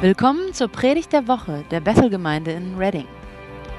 Willkommen 0.00 0.54
zur 0.54 0.68
Predigt 0.68 1.12
der 1.12 1.26
Woche 1.26 1.64
der 1.72 1.80
Bethel-Gemeinde 1.80 2.52
in 2.52 2.76
Reading. 2.78 3.08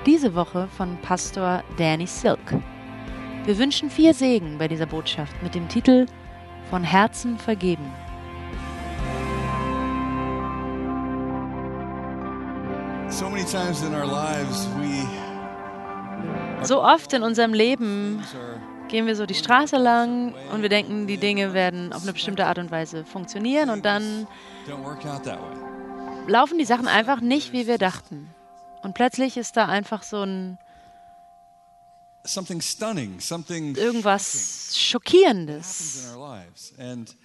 Diese 0.05 0.35
Woche 0.35 0.67
von 0.75 0.97
Pastor 1.01 1.63
Danny 1.77 2.07
Silk. 2.07 2.39
Wir 3.45 3.57
wünschen 3.57 3.89
viel 3.89 4.13
Segen 4.13 4.57
bei 4.57 4.67
dieser 4.67 4.85
Botschaft 4.85 5.33
mit 5.41 5.55
dem 5.55 5.69
Titel 5.69 6.07
Von 6.69 6.83
Herzen 6.83 7.37
vergeben. 7.37 7.85
So 13.07 13.29
many 13.29 13.45
times 13.45 13.81
in 13.81 13.95
our 13.95 14.05
lives 14.05 14.67
we 14.77 15.07
So 16.65 16.83
oft 16.83 17.13
in 17.13 17.23
unserem 17.23 17.53
Leben 17.53 18.21
gehen 18.89 19.07
wir 19.07 19.15
so 19.15 19.25
die 19.25 19.35
Straße 19.35 19.77
lang 19.77 20.33
und 20.53 20.63
wir 20.63 20.69
denken, 20.69 21.07
die 21.07 21.17
Dinge 21.17 21.53
werden 21.53 21.93
auf 21.93 22.03
eine 22.03 22.11
bestimmte 22.11 22.45
Art 22.45 22.57
und 22.57 22.71
Weise 22.71 23.05
funktionieren 23.05 23.69
und 23.69 23.85
dann 23.85 24.27
laufen 26.29 26.57
die 26.57 26.65
Sachen 26.65 26.87
einfach 26.87 27.21
nicht, 27.21 27.51
wie 27.51 27.67
wir 27.67 27.77
dachten. 27.77 28.29
Und 28.81 28.93
plötzlich 28.93 29.35
ist 29.37 29.57
da 29.57 29.65
einfach 29.65 30.03
so 30.03 30.23
ein 30.23 30.57
irgendwas 33.75 34.77
Schockierendes, 34.77 36.13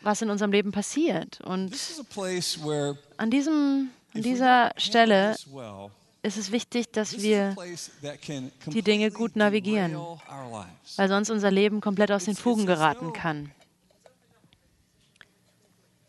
was 0.02 0.22
in 0.22 0.30
unserem 0.30 0.52
Leben 0.52 0.72
passiert. 0.72 1.40
Und 1.42 1.74
an, 3.16 3.30
diesem, 3.30 3.90
an 4.14 4.22
dieser 4.22 4.72
Stelle 4.76 5.36
ist 6.22 6.38
es 6.38 6.52
wichtig, 6.52 6.90
dass 6.92 7.20
wir 7.20 7.54
die 8.66 8.82
Dinge 8.82 9.10
gut 9.10 9.36
navigieren. 9.36 9.96
weil 10.96 11.08
sonst 11.08 11.30
unser 11.30 11.50
Leben 11.50 11.80
komplett 11.80 12.10
aus 12.10 12.24
den 12.24 12.36
Fugen 12.36 12.66
geraten 12.66 13.12
kann. 13.12 13.50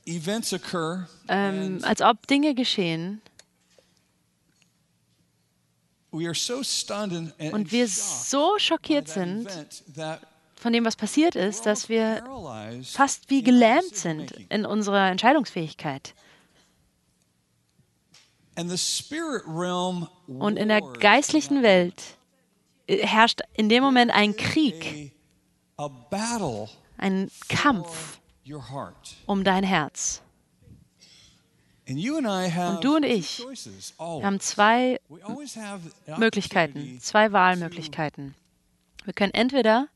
Events 0.06 0.54
occur 0.54 1.08
Ähm, 1.28 1.80
als 1.84 2.02
ob 2.02 2.28
Dinge 2.28 2.56
geschehen 2.56 3.22
we 6.12 6.26
are 6.26 6.36
so 6.36 6.64
stunned 6.64 7.14
and, 7.14 7.34
and 7.40 7.54
und 7.54 7.72
wir 7.72 7.88
shocked 7.88 8.30
so 8.30 8.54
by 8.56 8.60
schockiert 8.60 9.08
sind 9.08 9.48
von 10.56 10.74
dem, 10.74 10.86
was 10.86 10.96
passiert 10.96 11.36
ist, 11.36 11.66
dass 11.66 11.84
almost 11.84 11.90
wir 11.90 12.22
paralyzed 12.22 12.96
fast 12.96 13.30
wie 13.30 13.40
in 13.40 13.46
our 13.46 13.52
gelähmt 13.52 13.96
sind 13.96 14.32
in 14.50 14.66
unserer 14.66 15.12
Entscheidungsfähigkeit. 15.12 16.14
Und 18.56 20.58
in 20.58 20.70
der 20.70 20.82
geistlichen 20.82 21.62
Welt 21.62 22.02
äh, 22.88 23.06
herrscht 23.06 23.42
in 23.54 23.68
dem 23.68 23.84
Moment 23.84 24.12
ein 24.12 24.38
Krieg, 24.38 25.12
a, 25.78 25.86
a 25.86 25.88
battle 25.88 26.70
ein 26.98 27.30
Kampf. 27.50 28.20
Um 29.26 29.44
dein 29.44 29.64
Herz. 29.64 30.22
And 31.88 32.00
you 32.00 32.18
and 32.18 32.26
I 32.26 32.50
have 32.50 32.76
Und 32.78 32.84
du 32.84 32.96
und 32.96 33.04
ich 33.04 33.46
haben 34.10 34.40
zwei 34.40 35.00
Möglichkeiten, 36.18 37.00
zwei 37.00 37.32
Wahlmöglichkeiten. 37.32 38.34
Wir 39.04 39.14
können 39.14 39.34
entweder 39.34 39.88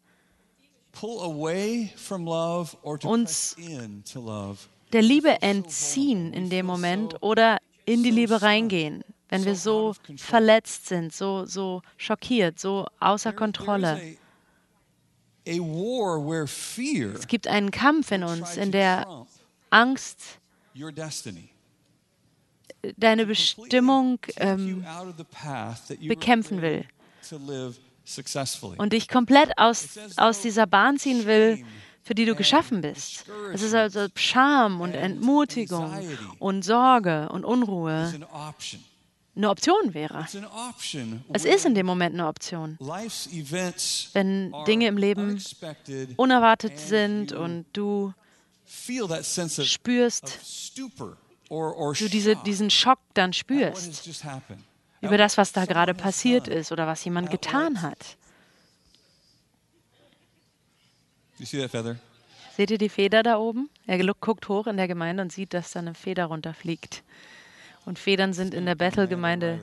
to 0.94 1.00
pull 1.00 1.20
away 1.24 1.92
from 1.96 2.26
love 2.26 2.78
or 2.84 3.00
to 3.00 3.10
Uns 3.10 3.56
press 3.56 3.68
in 3.68 4.04
to 4.04 4.22
love. 4.22 4.68
der 4.94 5.02
Liebe 5.02 5.42
entziehen 5.42 6.32
in 6.34 6.50
dem 6.50 6.68
Moment 6.68 7.22
oder 7.22 7.58
in 7.86 8.04
die 8.04 8.12
Liebe 8.12 8.42
reingehen, 8.44 9.04
wenn 9.30 9.46
wir 9.46 9.56
so 9.56 9.96
verletzt 10.18 10.88
sind, 10.88 11.12
so, 11.12 11.46
so 11.46 11.82
schockiert, 11.98 12.60
so 12.60 12.86
außer 13.00 13.34
Kontrolle. 13.34 14.18
Es 17.16 17.28
gibt 17.28 17.48
einen 17.48 17.72
Kampf 17.72 18.12
in 18.12 18.24
uns, 18.24 18.58
in 18.58 18.72
der 18.72 19.26
Angst 19.70 20.40
deine 22.98 23.26
Bestimmung 23.26 24.20
ähm, 24.38 24.86
bekämpfen 26.08 26.62
will 26.62 26.86
und 28.78 28.94
dich 28.94 29.08
komplett 29.08 29.58
aus, 29.58 29.98
aus 30.18 30.42
dieser 30.42 30.66
Bahn 30.66 30.98
ziehen 30.98 31.26
will, 31.26 31.64
für 32.04 32.16
die 32.16 32.26
du 32.26 32.36
geschaffen 32.36 32.82
bist. 32.82 33.26
Es 33.54 33.62
ist 33.62 33.74
also 33.74 34.08
Scham 34.16 34.82
und 34.82 34.94
Entmutigung 34.94 35.94
und 36.40 36.64
Sorge 36.64 37.30
und 37.30 37.46
Unruhe. 37.46 38.14
Eine 39.40 39.50
Option 39.50 39.94
wäre. 39.94 40.26
Es 41.34 41.46
ist 41.46 41.66
in 41.66 41.74
dem 41.74 41.86
Moment 41.86 42.14
eine 42.14 42.28
Option. 42.28 42.78
Wenn 44.14 44.54
Dinge 44.68 44.88
im 44.88 44.98
Leben 44.98 45.42
unerwartet 46.18 46.78
sind 46.78 47.32
und 47.32 47.66
du 47.72 48.14
spürst, 48.68 50.40
du 51.50 52.08
diese, 52.10 52.36
diesen 52.36 52.70
Schock 52.70 53.00
dann 53.14 53.32
spürst 53.34 54.10
über 55.02 55.18
das, 55.18 55.38
was 55.38 55.54
da 55.54 55.66
gerade 55.66 55.94
passiert 55.94 56.50
ist 56.50 56.74
oder 56.74 56.86
was 56.86 57.04
jemand 57.06 57.32
getan 57.32 57.82
hat. 57.82 58.18
Seht 62.58 62.72
ihr 62.72 62.78
die 62.78 62.90
Feder 62.90 63.24
da 63.24 63.38
oben? 63.38 63.70
Er 63.88 63.98
guckt 64.16 64.50
hoch 64.50 64.68
in 64.68 64.76
der 64.76 64.90
Gemeinde 64.90 65.24
und 65.24 65.32
sieht, 65.32 65.54
dass 65.54 65.72
da 65.72 65.80
eine 65.80 65.94
Feder 65.94 66.26
runterfliegt. 66.26 67.04
Und 67.86 68.00
Federn 68.00 68.34
sind 68.34 68.54
in 68.54 68.66
der 68.66 68.76
Bethel-Gemeinde 68.76 69.60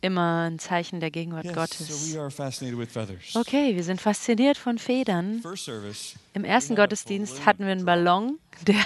immer 0.00 0.48
ein 0.48 0.58
Zeichen 0.58 1.00
der 1.00 1.10
Gegenwart 1.10 1.52
Gottes. 1.52 2.14
we 2.14 2.18
are 2.18 2.30
fascinated 2.30 2.78
with 2.78 2.90
feathers. 2.90 3.36
Okay, 3.36 3.76
wir 3.76 3.84
sind 3.84 4.00
fasziniert 4.00 4.56
von 4.56 4.78
Federn. 4.78 5.42
Im 6.32 6.44
ersten 6.44 6.74
Gottesdienst 6.74 7.44
hatten 7.44 7.64
wir 7.64 7.72
einen 7.72 7.84
Ballon, 7.84 8.38
der 8.66 8.82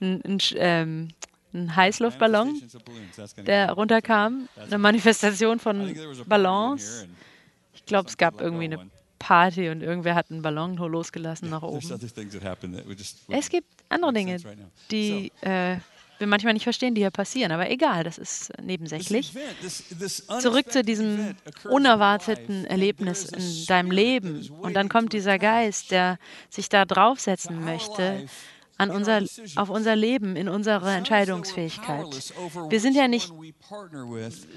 ein, 0.00 0.38
ähm, 0.54 1.08
ein 1.52 1.76
Heißluftballon, 1.76 2.62
der 3.46 3.72
runterkam, 3.72 4.48
eine 4.56 4.78
Manifestation 4.78 5.58
von 5.58 5.94
Ballons. 6.26 7.06
Ich 7.74 7.84
glaube, 7.84 8.08
es 8.08 8.16
gab 8.16 8.40
irgendwie 8.40 8.64
eine. 8.64 8.90
Party 9.16 9.70
und 9.70 9.82
irgendwer 9.82 10.14
hat 10.16 10.30
einen 10.30 10.42
Ballon 10.42 10.76
losgelassen 10.76 11.48
nach 11.48 11.62
oben. 11.62 11.78
other 11.90 11.98
things 11.98 12.34
that 12.34 12.44
happen 12.44 12.74
that 12.74 12.86
we 12.86 12.92
just 12.92 13.20
Es 13.28 13.48
gibt 13.48 13.66
andere 13.88 14.12
Dinge, 14.12 14.38
die 14.90 15.32
äh, 15.40 15.78
wir 16.18 16.26
manchmal 16.26 16.54
nicht 16.54 16.64
verstehen, 16.64 16.94
die 16.94 17.02
hier 17.02 17.10
passieren, 17.10 17.52
aber 17.52 17.70
egal, 17.70 18.04
das 18.04 18.18
ist 18.18 18.52
nebensächlich. 18.62 19.32
Zurück 20.40 20.70
zu 20.70 20.82
diesem 20.82 21.34
unerwarteten 21.64 22.64
Erlebnis 22.64 23.24
in 23.24 23.66
deinem 23.66 23.90
Leben. 23.90 24.48
Und 24.60 24.74
dann 24.74 24.88
kommt 24.88 25.12
dieser 25.12 25.38
Geist, 25.38 25.90
der 25.90 26.18
sich 26.50 26.68
da 26.68 26.84
draufsetzen 26.84 27.64
möchte 27.64 28.26
an 28.76 28.90
unser, 28.90 29.22
auf 29.56 29.70
unser 29.70 29.94
Leben, 29.94 30.36
in 30.36 30.48
unsere 30.48 30.90
Entscheidungsfähigkeit. 30.92 32.06
Wir 32.68 32.80
sind 32.80 32.96
ja 32.96 33.08
nicht, 33.08 33.32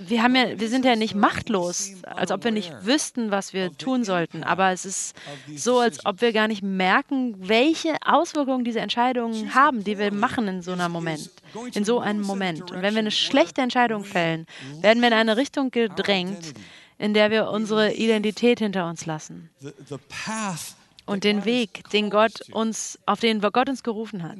wir, 0.08 0.24
haben 0.24 0.36
ja, 0.36 0.60
wir 0.60 0.70
sind 0.70 0.86
ja 0.86 0.96
nicht 0.96 1.16
machtlos, 1.16 1.92
als 2.04 2.32
ob 2.32 2.44
wir 2.44 2.52
nicht 2.52 2.74
wüssten, 2.82 3.32
was 3.32 3.54
wir 3.54 3.72
tun 3.78 4.04
sollten. 4.04 4.44
Aber 4.44 4.72
es 4.72 4.86
ist 4.86 5.16
so, 5.56 5.80
als 5.80 6.06
ob 6.06 6.22
wir 6.22 6.34
gar 6.34 6.48
nicht 6.48 6.64
merken, 6.64 7.36
welche 7.38 7.96
Auswirkungen 8.06 8.64
diese 8.64 8.80
Entscheidungen 8.80 9.54
haben, 9.54 9.84
die 9.84 9.98
wir 9.98 10.12
machen 10.12 10.48
in 10.48 10.62
so 10.62 10.74
is 10.74 10.90
Moment, 10.90 11.30
in 11.74 11.86
so 11.86 12.00
einem 12.00 12.22
Moment. 12.22 12.72
Und 12.72 12.82
wenn 12.82 12.94
wir 12.94 13.00
eine 13.00 13.12
schlechte 13.12 13.62
Entscheidung 13.62 14.04
fällen, 14.04 14.48
werden 14.82 15.02
wir 15.02 15.08
in 15.10 15.14
eine 15.14 15.38
Richtung 15.38 15.72
gedrängt, 15.72 16.54
in 16.98 17.14
der 17.14 17.30
wir 17.30 17.50
unsere 17.50 17.94
Identität 17.94 18.58
hinter 18.60 18.90
uns 18.90 19.06
lassen 19.06 19.52
the 19.88 19.98
path 20.10 20.77
und 21.08 21.24
den 21.24 21.46
Weg, 21.46 21.90
den 21.92 22.12
Gott 22.12 22.42
uns, 22.52 23.00
auf 23.06 23.20
den 23.20 23.42
Gott 23.42 23.70
uns 23.70 23.82
gerufen 23.82 24.22
hat. 24.22 24.38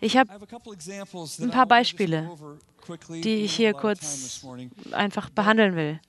Ich 0.00 0.16
habe 0.16 0.30
ein 0.32 1.50
paar 1.50 1.66
Beispiele, 1.66 2.30
die 3.22 3.44
ich 3.44 3.54
hier 3.54 3.74
kurz 3.74 4.44
einfach 4.90 5.30
behandeln 5.30 5.76
will. 5.76 6.00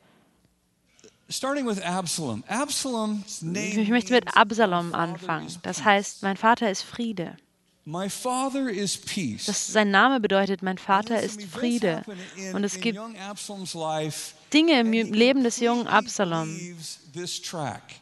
Ich 1.28 1.42
möchte 3.90 4.14
mit 4.14 4.36
Absalom 4.36 4.94
anfangen. 4.94 5.48
Das 5.62 5.84
heißt, 5.84 6.24
mein 6.24 6.38
Vater 6.38 6.70
ist 6.70 6.82
Friede. 6.84 7.38
Das, 9.46 9.68
sein 9.68 9.92
Name 9.92 10.20
bedeutet, 10.20 10.62
mein 10.62 10.78
Vater 10.78 11.22
ist 11.22 11.42
Friede. 11.44 12.04
Und 12.54 12.64
es 12.64 12.80
gibt 12.80 13.00
Dinge 14.54 14.80
im 14.80 14.92
Leben 14.92 15.44
des 15.44 15.60
jungen 15.60 15.88
Absalom, 15.88 16.56
leaves 16.56 17.00
this 17.14 17.42
track. 17.42 17.82
in, 17.82 18.00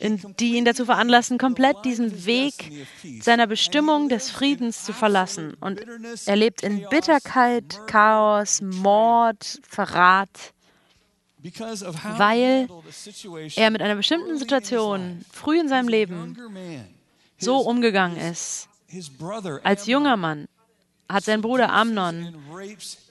die 0.00 0.56
ihn 0.56 0.64
dazu 0.64 0.84
veranlassen, 0.84 1.38
komplett 1.38 1.84
diesen 1.84 2.24
Weg 2.24 2.86
seiner 3.20 3.46
Bestimmung 3.46 4.08
des 4.08 4.30
Friedens 4.30 4.84
zu 4.84 4.92
verlassen. 4.92 5.54
Und 5.60 5.80
er 6.26 6.36
lebt 6.36 6.62
in 6.62 6.86
Bitterkeit, 6.88 7.80
Chaos, 7.86 8.60
Mord, 8.62 9.60
Verrat, 9.68 10.52
weil 12.16 12.68
er 13.56 13.70
mit 13.70 13.82
einer 13.82 13.96
bestimmten 13.96 14.38
Situation 14.38 15.24
früh 15.30 15.58
in 15.58 15.68
seinem 15.68 15.88
Leben 15.88 16.36
so 17.38 17.58
umgegangen 17.58 18.18
ist. 18.18 18.68
Als 19.62 19.86
junger 19.86 20.16
Mann 20.16 20.48
hat 21.08 21.24
sein 21.24 21.40
Bruder 21.40 21.72
Amnon 21.72 22.34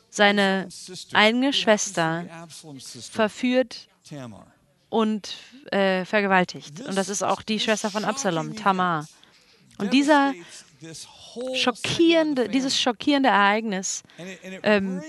seine 0.10 0.68
eigene 1.14 1.54
Schwester 1.54 2.26
verführt. 3.12 3.88
Und 4.90 5.36
äh, 5.72 6.06
vergewaltigt. 6.06 6.82
Und 6.82 6.96
das 6.96 7.10
ist 7.10 7.24
auch 7.24 7.42
die 7.42 7.60
Schwester 7.60 7.90
von 7.90 8.06
Absalom, 8.06 8.56
Tamar. 8.56 9.08
Und 9.78 9.94
dieser 9.94 10.34
schockierende, 11.56 12.50
dieses 12.50 12.80
schockierende 12.80 13.30
Ereignis 13.30 14.04
ähm, 14.64 15.02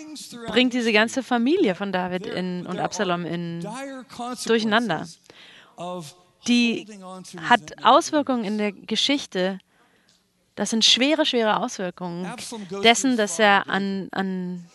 bringt 0.49 0.73
diese 0.73 0.93
ganze 0.93 1.23
Familie 1.23 1.75
von 1.75 1.93
David 1.93 2.27
in, 2.27 2.67
und 2.67 2.79
Absalom 2.79 3.25
in, 3.25 3.67
durcheinander. 4.47 5.09
die 6.47 6.87
hat. 7.49 7.85
Auswirkungen 7.85 8.45
in 8.45 8.59
der 8.59 8.73
Geschichte. 8.73 9.59
Das 10.57 10.71
sind 10.71 10.85
schwere, 10.85 11.25
schwere 11.25 11.57
Auswirkungen 11.57 12.31
dessen, 12.83 13.17
dass 13.17 13.39
er 13.39 13.69
an, 13.69 14.09
an, 14.11 14.67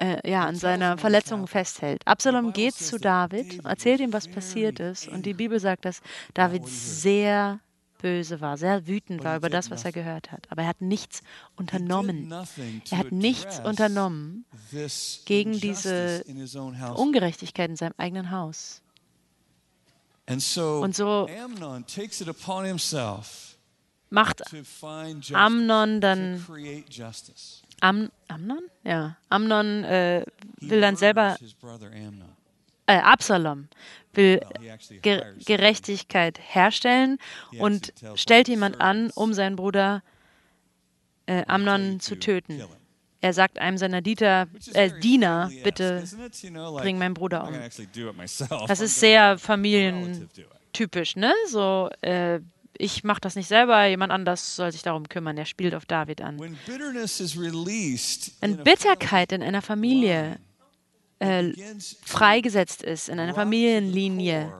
äh, 0.00 0.28
ja, 0.28 0.46
an 0.46 0.56
seiner 0.56 0.98
Verletzung 0.98 1.46
festhält. 1.46 2.06
Absalom 2.06 2.52
geht 2.52 2.74
zu 2.74 2.98
David, 2.98 3.64
erzählt 3.64 4.00
ihm, 4.00 4.12
was 4.12 4.28
passiert 4.28 4.80
ist. 4.80 5.08
Und 5.08 5.26
die 5.26 5.34
Bibel 5.34 5.60
sagt, 5.60 5.84
dass 5.84 6.00
David 6.34 6.66
sehr 6.66 7.60
böse 8.00 8.40
war, 8.40 8.56
sehr 8.56 8.86
wütend 8.86 9.22
war 9.24 9.36
über 9.36 9.50
das, 9.50 9.70
was 9.70 9.84
er 9.84 9.92
gehört 9.92 10.32
hat. 10.32 10.46
Aber 10.50 10.62
er 10.62 10.68
hat 10.68 10.80
nichts 10.80 11.22
unternommen. 11.56 12.32
Er 12.90 12.98
hat 12.98 13.12
nichts 13.12 13.60
unternommen 13.60 14.46
gegen 15.26 15.60
diese. 15.60 16.24
Ungerechtigkeit 16.94 17.68
in 17.68 17.76
seinem 17.76 17.94
eigenen 17.98 18.30
Haus. 18.30 18.82
Und 20.26 20.96
so 20.96 21.28
macht 24.10 24.42
Amnon 25.32 26.00
dann 26.00 26.44
create 26.46 26.92
justice. 26.92 27.59
Am, 27.80 28.10
Amnon? 28.28 28.62
Ja. 28.84 29.16
Amnon 29.28 29.84
äh, 29.84 30.24
will 30.60 30.80
dann 30.80 30.96
selber, 30.96 31.36
äh, 32.86 32.98
Absalom 32.98 33.68
will 34.12 34.40
Ge. 35.02 35.22
Gerechtigkeit 35.44 36.38
herstellen 36.42 37.18
He 37.50 37.58
und 37.58 37.92
stellt 38.14 38.48
jemand 38.48 38.80
an, 38.80 39.10
um 39.14 39.32
seinen 39.32 39.56
Bruder 39.56 40.02
äh, 41.26 41.32
"I 41.32 41.34
tell 41.36 41.44
you 41.46 41.54
Amnon 41.54 42.00
zu 42.00 42.18
töten. 42.18 42.56
kill 42.56 42.66
him." 42.66 42.76
Er 43.22 43.34
sagt 43.34 43.58
einem 43.58 43.76
seiner 43.76 44.00
Dieter, 44.00 44.46
äh, 44.72 44.98
Diener, 45.00 45.50
bitte 45.62 46.04
bring 46.78 46.96
meinen 46.96 47.12
Bruder 47.12 47.46
um. 47.46 47.54
Das 48.66 48.80
ist 48.80 48.98
sehr 48.98 49.36
familientypisch, 49.38 51.16
ne? 51.16 51.34
So, 51.46 51.90
äh, 52.00 52.40
ich 52.80 53.04
mache 53.04 53.20
das 53.20 53.36
nicht 53.36 53.48
selber, 53.48 53.84
jemand 53.86 54.12
anders 54.12 54.56
soll 54.56 54.72
sich 54.72 54.82
darum 54.82 55.08
kümmern. 55.08 55.36
Er 55.36 55.44
spielt 55.44 55.74
auf 55.74 55.84
David 55.86 56.22
an. 56.22 56.38
Wenn 56.40 56.56
Bitterkeit 58.64 59.32
in 59.32 59.42
einer 59.42 59.62
Familie 59.62 60.38
äh, 61.18 61.52
freigesetzt 62.02 62.82
ist, 62.82 63.08
in 63.08 63.20
einer 63.20 63.34
Familienlinie, 63.34 64.52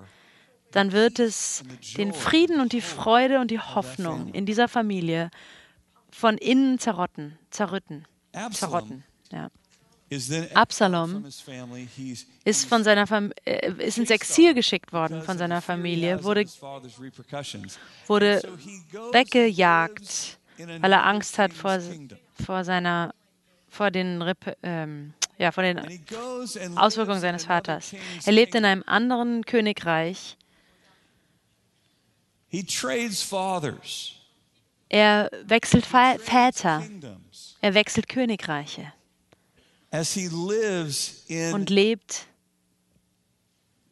dann 0.71 0.93
wird 0.93 1.19
es 1.19 1.65
den 1.97 2.13
Frieden 2.13 2.61
und 2.61 2.73
die 2.73 2.81
Freude 2.81 3.41
und 3.41 3.51
die 3.51 3.59
Hoffnung 3.59 4.33
in 4.33 4.47
dieser 4.47 4.69
Familie 4.69 5.31
von 6.11 6.39
innen 6.39 6.79
zerrotten, 6.79 7.39
zerrütten, 7.51 8.05
zerrotten. 8.53 9.05
Ja. 9.33 9.49
Absalom 10.55 11.25
Ist 12.45 12.69
von 12.69 12.83
seiner 12.83 13.07
Fam 13.07 13.33
äh, 13.45 13.73
ist 13.79 13.99
ins 13.99 14.11
Exil 14.11 14.55
geschickt 14.55 14.93
worden 14.93 15.23
von 15.23 15.39
seiner 15.39 15.63
Familie, 15.63 16.25
wurde, 16.25 16.45
wurde 18.07 18.43
weggejagt, 19.13 20.39
weil 20.81 20.93
er 20.93 21.07
Angst 21.07 21.39
hat 21.39 21.53
vor, 21.53 21.79
vor 22.45 22.65
seiner 22.65 23.15
vor 23.69 23.93
den 23.93 24.21
Rep 24.21 24.57
ähm, 24.65 25.15
ja, 25.39 25.53
vor 25.53 25.63
den 25.63 25.81
Auswirkungen 26.77 27.21
seines 27.21 27.45
Vaters. 27.45 27.95
Er 28.27 28.33
lebt 28.33 28.55
in 28.55 28.65
einem 28.65 28.83
anderen 28.87 29.45
Königreich. 29.47 30.37
Er 34.89 35.31
wechselt 35.45 35.87
Väter. 35.87 36.83
Er 37.63 37.75
wechselt 37.75 38.09
Königreiche 38.09 38.93
und 41.53 41.71
lebt 41.71 42.27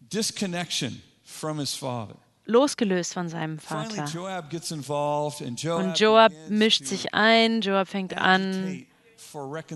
disconnection 0.01 1.03
from 1.25 1.59
his 1.59 1.75
father. 1.75 2.17
losgelöst 2.49 3.15
von 3.15 3.29
seinem 3.29 3.59
Vater. 3.59 4.05
Joab 4.07 4.51
gets 4.51 4.71
involved, 4.71 5.43
and 5.43 5.63
Joab, 5.63 5.85
Und 5.85 6.01
Joab 6.01 6.33
mischt 6.49 6.87
sich 6.87 7.15
ein, 7.15 7.61
Joab 7.61 7.89
fängt 7.89 8.17
an, 8.17 8.87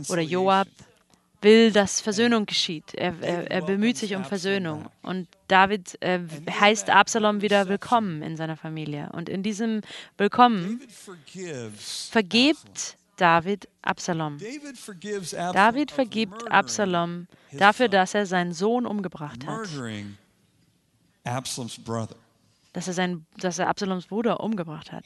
oder. 0.08 0.22
Joab 0.22 0.68
will, 1.42 1.72
dass 1.72 2.00
Versöhnung 2.00 2.46
geschieht. 2.46 2.94
Er, 2.94 3.14
er, 3.20 3.50
er 3.50 3.62
bemüht 3.62 3.96
sich 3.98 4.14
um 4.14 4.24
Versöhnung. 4.24 4.86
Und 5.02 5.28
David 5.48 6.00
äh, 6.00 6.20
heißt 6.48 6.88
Absalom 6.88 7.42
wieder 7.42 7.68
willkommen 7.68 8.22
in 8.22 8.36
seiner 8.36 8.56
Familie. 8.56 9.10
Und 9.12 9.28
in 9.28 9.42
diesem 9.42 9.82
Willkommen 10.16 10.80
vergibt 12.10 12.96
David 13.22 13.68
Absalom. 13.82 14.36
David 14.38 15.92
vergibt 15.92 16.50
Absalom 16.50 17.28
dafür, 17.52 17.88
dass 17.88 18.14
er 18.14 18.26
seinen 18.26 18.52
Sohn 18.52 18.84
umgebracht 18.84 19.46
hat. 19.46 19.68
Dass 22.72 22.88
er, 22.88 22.94
sein, 22.94 23.24
dass 23.36 23.60
er 23.60 23.68
Absaloms 23.68 24.06
Bruder 24.06 24.40
umgebracht 24.40 24.90
hat. 24.90 25.04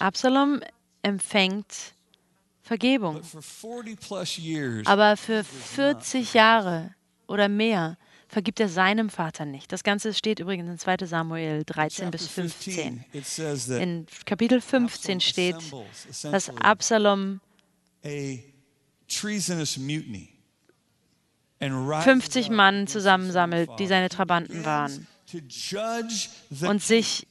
Absalom 0.00 0.60
empfängt 1.02 1.94
Vergebung. 2.60 3.14
But 3.14 3.24
for 3.24 3.40
40 3.40 3.98
plus 3.98 4.36
years, 4.36 4.86
Aber 4.86 5.16
für 5.16 5.42
40 5.42 6.34
Jahre 6.34 6.94
oder 7.26 7.48
mehr 7.48 7.96
vergibt 8.28 8.60
er 8.60 8.68
seinem 8.68 9.10
Vater 9.10 9.44
nicht. 9.44 9.72
Das 9.72 9.82
Ganze 9.82 10.12
steht 10.14 10.38
übrigens 10.38 10.68
in 10.68 10.78
2 10.78 11.06
Samuel 11.06 11.64
13 11.64 12.04
chapter 12.04 12.10
bis 12.10 12.26
15. 12.28 12.74
15, 12.74 13.04
it 13.12 13.26
says 13.26 13.66
that 13.66 13.80
In 13.80 14.06
Kapitel 14.26 14.60
15 14.60 15.16
Absalom 15.16 15.20
steht, 15.20 16.32
dass 16.32 16.50
Absalom 16.50 17.40
a 18.04 18.38
treasonous 19.08 19.78
mutiny 19.78 20.28
and 21.60 21.74
rises 21.88 22.04
50 22.04 22.46
up 22.46 22.52
Mann 22.52 22.86
zusammensammelt, 22.86 23.70
die 23.78 23.86
seine 23.86 24.08
Trabanten 24.10 24.64
waren. 24.64 25.06
Und 26.60 26.82
sich 26.82 27.26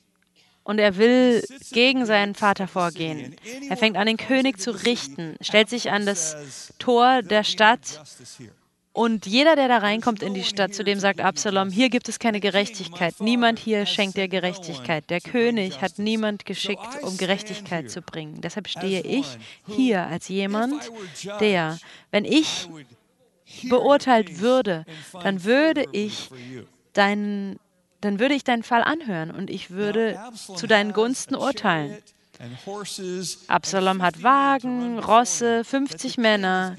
und 0.64 0.80
er 0.80 0.98
will 0.98 1.44
gegen 1.72 2.06
seinen 2.06 2.36
Vater 2.36 2.68
vorgehen. 2.68 3.38
Er 3.70 3.78
fängt 3.78 3.96
an, 3.96 4.06
den 4.06 4.18
König 4.18 4.60
zu 4.60 4.72
richten, 4.72 5.38
stellt 5.40 5.70
sich 5.70 5.92
an 5.92 6.06
das 6.06 6.74
Tor 6.78 7.22
der 7.22 7.46
Stadt 7.46 8.02
und 8.98 9.28
jeder, 9.28 9.56
der 9.56 9.68
da 9.68 9.78
reinkommt 9.78 10.24
in 10.24 10.34
die 10.34 10.44
Stadt, 10.44 10.74
zu 10.74 10.84
dem 10.84 11.00
sagt 11.00 11.22
Absalom, 11.22 11.70
hier 11.70 11.90
gibt 11.90 12.10
es 12.10 12.18
keine 12.18 12.40
Gerechtigkeit. 12.40 13.14
Niemand 13.20 13.60
hier 13.60 13.86
schenkt 13.86 14.18
dir 14.18 14.28
Gerechtigkeit. 14.28 15.08
Der 15.12 15.22
König 15.22 15.82
hat 15.82 16.00
niemand 16.00 16.48
geschickt, 16.48 17.04
um 17.04 17.16
Gerechtigkeit 17.16 17.92
zu 17.92 18.02
bringen. 18.02 18.42
Deshalb 18.42 18.68
stehe 18.68 19.02
ich 19.02 19.38
hier 19.68 20.08
als 20.08 20.30
jemand, 20.30 20.92
der, 21.40 21.78
wenn 22.10 22.26
ich 22.26 22.70
beurteilt 23.70 24.40
würde, 24.40 24.84
dann 25.22 25.44
würde 25.44 25.86
ich 25.92 26.32
deinen 26.94 27.60
dann 28.02 28.20
würde 28.20 28.34
ich 28.34 28.44
deinen 28.44 28.64
Fall 28.64 28.82
anhören 28.82 29.30
und 29.30 29.52
ich 29.52 29.70
würde 29.70 30.20
zu 30.56 30.66
deinen 30.66 30.94
Gunsten 30.94 31.36
urteilen. 31.36 31.98
Absalom 33.48 34.02
hat 34.02 34.24
Wagen, 34.24 35.00
Rosse, 35.00 35.64
50 35.64 36.18
Männer, 36.18 36.76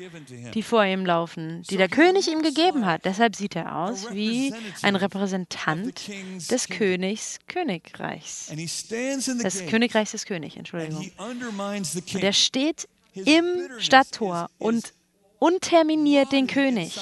die 0.54 0.62
vor 0.62 0.84
ihm 0.84 1.04
laufen, 1.04 1.62
die 1.70 1.76
der 1.76 1.88
König 1.88 2.28
ihm 2.28 2.42
gegeben 2.42 2.86
hat. 2.86 3.04
Deshalb 3.04 3.34
sieht 3.36 3.56
er 3.56 3.76
aus 3.76 4.12
wie 4.12 4.54
ein 4.82 4.96
Repräsentant 4.96 6.08
des 6.50 6.68
Königs 6.68 7.38
Königreichs. 7.48 8.52
Des 8.54 9.66
Königreichs 9.66 10.12
des 10.12 10.24
Königs, 10.24 10.56
Entschuldigung. 10.56 11.10
Und 11.18 12.22
er 12.22 12.32
steht 12.32 12.88
im 13.14 13.68
Stadttor 13.78 14.48
und 14.58 14.92
unterminiert 15.38 16.32
den 16.32 16.46
König, 16.46 16.98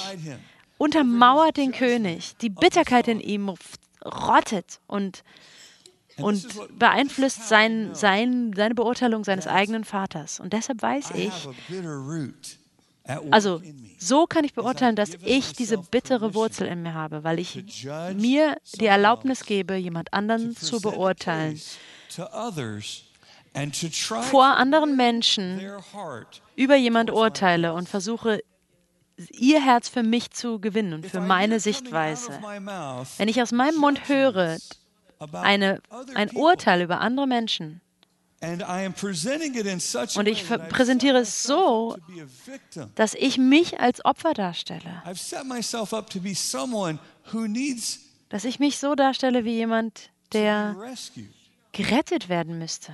untermauert 0.77 1.57
den 1.57 1.71
König. 1.71 2.35
Die 2.41 2.49
Bitterkeit 2.49 3.07
in 3.07 3.19
ihm 3.19 3.53
rottet 4.03 4.79
und, 4.87 5.23
und 6.17 6.47
beeinflusst 6.79 7.47
sein, 7.47 7.93
sein, 7.93 8.53
seine 8.55 8.75
Beurteilung 8.75 9.23
seines 9.23 9.47
eigenen 9.47 9.83
Vaters. 9.83 10.39
Und 10.39 10.53
deshalb 10.53 10.81
weiß 10.81 11.11
ich, 11.15 11.31
also 13.31 13.61
so 13.97 14.25
kann 14.25 14.43
ich 14.43 14.53
beurteilen, 14.53 14.95
dass 14.95 15.11
ich 15.23 15.53
diese 15.53 15.77
bittere 15.77 16.33
Wurzel 16.33 16.67
in 16.67 16.83
mir 16.83 16.93
habe, 16.93 17.23
weil 17.23 17.39
ich 17.39 17.85
mir 18.15 18.57
die 18.79 18.85
Erlaubnis 18.85 19.45
gebe, 19.45 19.75
jemand 19.75 20.13
anderen 20.13 20.55
zu 20.55 20.81
beurteilen. 20.81 21.59
Vor 24.29 24.45
anderen 24.45 24.95
Menschen 24.95 25.61
über 26.55 26.75
jemand 26.75 27.11
urteile 27.11 27.73
und 27.73 27.87
versuche, 27.87 28.41
ihr 29.31 29.63
Herz 29.63 29.89
für 29.89 30.03
mich 30.03 30.31
zu 30.31 30.59
gewinnen 30.59 30.93
und 30.93 31.05
für 31.05 31.21
meine 31.21 31.59
Sichtweise. 31.59 32.39
Wenn 33.17 33.29
ich 33.29 33.41
aus 33.41 33.51
meinem 33.51 33.77
Mund 33.77 34.07
höre 34.09 34.57
eine, 35.19 35.81
ein 36.15 36.31
Urteil 36.31 36.81
über 36.81 37.01
andere 37.01 37.27
Menschen. 37.27 37.81
Und 40.15 40.27
ich 40.27 40.47
präsentiere 40.47 41.17
es 41.17 41.43
so, 41.43 41.97
dass 42.93 43.15
ich 43.15 43.37
mich 43.39 43.79
als 43.79 44.05
Opfer 44.05 44.33
darstelle, 44.33 45.03
dass 48.29 48.45
ich 48.45 48.59
mich 48.59 48.77
so 48.77 48.95
darstelle 48.95 49.43
wie 49.43 49.53
jemand, 49.53 50.11
der 50.33 50.75
gerettet 51.71 52.29
werden 52.29 52.59
müsste. 52.59 52.93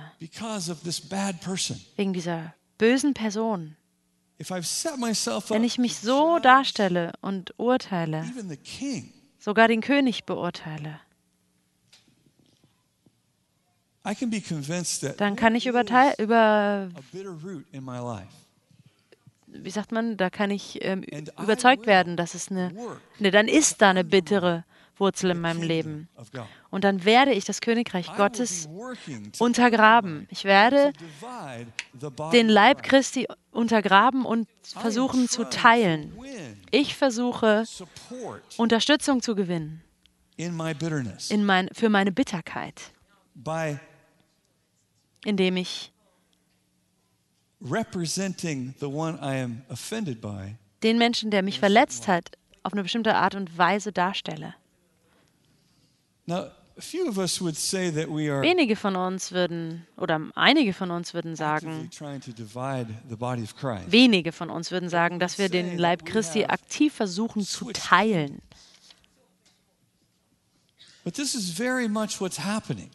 wegen 1.96 2.12
dieser 2.12 2.54
bösen 2.78 3.14
Person. 3.14 3.76
Wenn 4.38 5.64
ich 5.64 5.78
mich 5.78 5.98
so 5.98 6.38
darstelle 6.38 7.12
und 7.20 7.54
urteile, 7.58 8.24
sogar 9.38 9.68
den 9.68 9.80
König 9.80 10.24
beurteile, 10.24 11.00
I 11.06 11.16
can 12.36 12.42
be 12.44 12.52
convinced 12.54 13.90
that 13.90 13.93
dann 15.16 15.36
kann 15.36 15.54
ich 15.54 15.66
über, 15.66 15.80
a 15.80 16.88
bitter 17.10 17.30
root 17.30 17.64
in 17.72 17.84
my 17.84 17.98
life. 17.98 18.28
wie 19.46 19.70
sagt 19.70 19.92
man, 19.92 20.16
da 20.16 20.30
kann 20.30 20.50
ich 20.50 20.78
ähm, 20.82 21.02
überzeugt 21.40 21.86
werden, 21.86 22.16
dass 22.16 22.34
es 22.34 22.50
eine, 22.50 22.72
ne, 23.18 23.30
dann 23.30 23.48
ist 23.48 23.80
da 23.80 23.90
eine 23.90 24.04
bittere 24.04 24.64
Wurzel 24.96 25.30
in 25.30 25.40
meinem 25.40 25.62
Leben. 25.62 26.08
Und 26.70 26.84
dann 26.84 27.04
werde 27.04 27.32
ich 27.32 27.44
das 27.44 27.60
Königreich 27.60 28.14
Gottes 28.16 28.68
untergraben. 29.38 30.26
Ich 30.30 30.44
werde 30.44 30.92
den 32.32 32.46
of 32.46 32.52
Leib 32.52 32.82
Christ. 32.82 33.14
Christi 33.14 33.26
untergraben 33.50 34.24
und 34.24 34.48
versuchen 34.62 35.28
zu 35.28 35.48
teilen. 35.48 36.16
Ich 36.70 36.94
versuche, 36.94 37.64
support 37.66 38.42
Unterstützung 38.56 39.22
zu 39.22 39.34
gewinnen 39.34 39.82
in 40.36 41.44
mein, 41.44 41.68
für 41.72 41.88
meine 41.88 42.12
Bitterkeit, 42.12 42.92
indem 45.24 45.56
ich 45.56 45.92
den 50.82 50.98
Menschen, 50.98 51.30
der 51.30 51.42
mich 51.42 51.58
verletzt 51.58 52.08
hat, 52.08 52.30
auf 52.62 52.72
eine 52.72 52.82
bestimmte 52.82 53.14
Art 53.14 53.34
und 53.34 53.56
Weise 53.56 53.92
darstelle. 53.92 54.54
Now, 56.26 56.50
a 56.76 56.80
few 56.80 57.06
of 57.08 57.18
us 57.18 57.40
would 57.40 57.56
say 57.56 57.90
that 57.90 58.08
we 58.08 58.30
are 58.32 58.42
Wenige 58.42 58.76
von 58.76 58.96
uns 58.96 59.32
würden, 59.32 59.86
oder 59.96 60.20
einige 60.34 60.72
von 60.72 60.90
uns 60.90 61.14
würden 61.14 61.36
sagen, 61.36 61.90
wenige 63.86 64.32
von 64.32 64.50
uns 64.50 64.70
würden 64.70 64.88
sagen, 64.88 65.18
dass 65.18 65.38
wir 65.38 65.48
den 65.48 65.78
Leib 65.78 66.04
Christi 66.04 66.46
aktiv 66.46 66.94
versuchen 66.94 67.42
zu 67.42 67.72
teilen. 67.72 68.40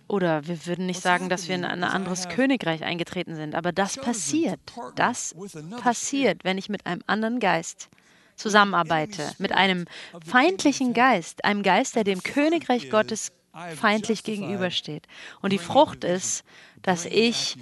Oder 0.07 0.47
wir 0.47 0.65
würden 0.65 0.87
nicht 0.87 1.01
sagen, 1.01 1.29
dass 1.29 1.47
wir 1.47 1.55
in 1.55 1.63
ein 1.63 1.83
anderes 1.83 2.27
Königreich 2.27 2.83
eingetreten 2.83 3.35
sind. 3.35 3.53
Aber 3.55 3.71
das 3.71 3.97
passiert. 3.97 4.59
Das 4.95 5.35
passiert, 5.81 6.43
wenn 6.43 6.57
ich 6.57 6.69
mit 6.69 6.85
einem 6.85 7.03
anderen 7.05 7.39
Geist 7.39 7.89
zusammenarbeite. 8.35 9.31
Mit 9.37 9.51
einem 9.51 9.85
feindlichen 10.25 10.93
Geist. 10.93 11.45
Einem 11.45 11.61
Geist, 11.61 11.95
der 11.95 12.03
dem 12.03 12.23
Königreich 12.23 12.89
Gottes 12.89 13.31
feindlich 13.75 14.23
gegenübersteht. 14.23 15.07
Und 15.41 15.51
die 15.53 15.59
Frucht 15.59 16.03
ist, 16.03 16.43
dass 16.81 17.05
ich 17.05 17.57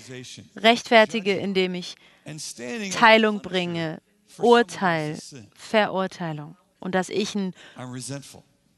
rechtfertige, 0.56 1.34
indem 1.34 1.74
ich 1.76 1.96
Teilung 2.94 3.42
bringe, 3.42 4.02
Urteil, 4.38 5.18
Verurteilung. 5.56 6.56
Und 6.80 6.94
dass 6.94 7.10
ich, 7.10 7.36
ein, 7.36 7.54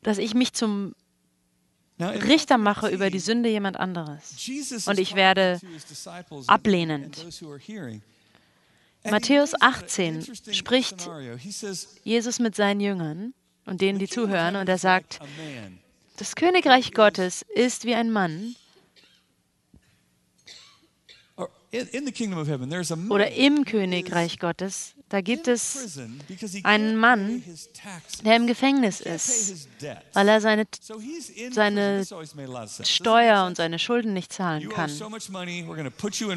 dass 0.02 0.18
ich 0.18 0.34
mich 0.34 0.54
zum 0.54 0.96
Richter 2.00 2.58
mache 2.58 2.88
über 2.88 3.06
18, 3.06 3.12
die 3.12 3.20
Sünde 3.20 3.50
jemand 3.50 3.78
anderes. 3.78 4.36
Und 4.86 5.00
ich 5.00 5.16
werde 5.16 5.60
ablehnend. 6.48 7.26
Matthäus 9.04 9.54
uses 9.54 9.62
an 9.62 9.74
18 9.74 10.16
interesting 10.16 10.54
spricht 10.54 11.10
Jesus 12.04 12.40
mit 12.40 12.56
seinen 12.56 12.82
Jüngern 12.82 13.34
und 13.66 13.82
denen, 13.82 14.00
die 14.00 14.06
"The 14.06 14.14
kingdom 14.14 14.30
of 14.30 14.32
zuhören, 14.32 14.56
und 14.58 14.68
er 14.68 14.78
sagt, 14.78 15.20
das 16.18 16.36
Königreich 16.36 16.92
Gottes 16.92 17.46
ist 17.54 17.86
wie 17.86 17.96
ein 17.96 18.12
Mann 18.12 18.56
oder 23.10 23.32
im 23.32 23.64
Königreich 23.64 24.40
Gottes, 24.40 24.96
da 25.10 25.22
gibt 25.22 25.48
es 25.48 26.00
einen 26.64 26.96
Mann, 26.96 27.44
der 28.24 28.36
im 28.36 28.48
Gefängnis 28.48 29.02
ist, 29.02 29.68
weil 30.14 30.28
er 30.28 30.40
seine 30.40 30.66
seine 31.52 32.06
Steuer 32.84 33.46
und 33.46 33.58
seine 33.58 33.80
Schulden 33.80 34.14
nicht 34.14 34.32
zahlen 34.32 34.70
kann. 34.70 34.92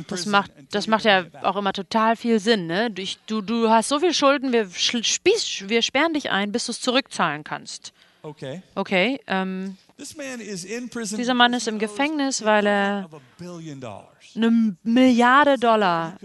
Das 0.08 0.26
macht, 0.26 0.52
das 0.70 0.86
macht 0.86 1.04
ja 1.04 1.26
auch 1.42 1.56
immer 1.56 1.72
total 1.72 2.16
viel 2.16 2.40
Sinn. 2.40 2.66
Ne? 2.66 2.90
Du, 2.90 3.04
du, 3.26 3.40
du 3.42 3.68
hast 3.68 3.88
so 3.88 4.00
viel 4.00 4.14
Schulden, 4.14 4.52
wir, 4.52 4.68
spieß, 4.70 5.68
wir 5.68 5.82
sperren 5.82 6.14
dich 6.14 6.30
ein, 6.30 6.50
bis 6.50 6.66
du 6.66 6.72
es 6.72 6.80
zurückzahlen 6.80 7.44
kannst. 7.44 7.92
Okay. 8.22 8.62
Okay, 8.74 9.20
ähm, 9.26 9.76
Dieser 9.98 11.34
Mann 11.34 11.52
ist 11.52 11.68
im 11.68 11.78
Gefängnis, 11.78 12.44
weil 12.44 12.66
er 12.66 13.08
eine 14.34 14.76
Milliarde 14.82 15.58
Dollar 15.58 16.16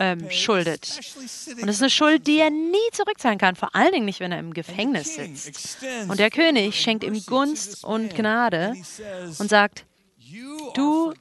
ähm, 0.00 0.30
schuldet. 0.30 1.00
Und 1.60 1.66
das 1.66 1.76
ist 1.76 1.82
eine 1.82 1.90
Schuld, 1.90 2.26
die 2.26 2.38
er 2.38 2.50
nie 2.50 2.76
zurückzahlen 2.92 3.38
kann, 3.38 3.56
vor 3.56 3.74
allen 3.74 3.92
Dingen 3.92 4.04
nicht, 4.06 4.20
wenn 4.20 4.32
er 4.32 4.38
im 4.38 4.54
Gefängnis 4.54 5.14
sitzt. 5.14 5.78
Und 6.08 6.18
der 6.18 6.30
König 6.30 6.80
schenkt 6.80 7.04
ihm 7.04 7.24
Gunst 7.26 7.84
und. 7.84 8.14
Gnade 8.14 8.74
und 9.38 9.48
sagt, 9.48 9.84
"You 10.18 10.72
du- 10.74 11.12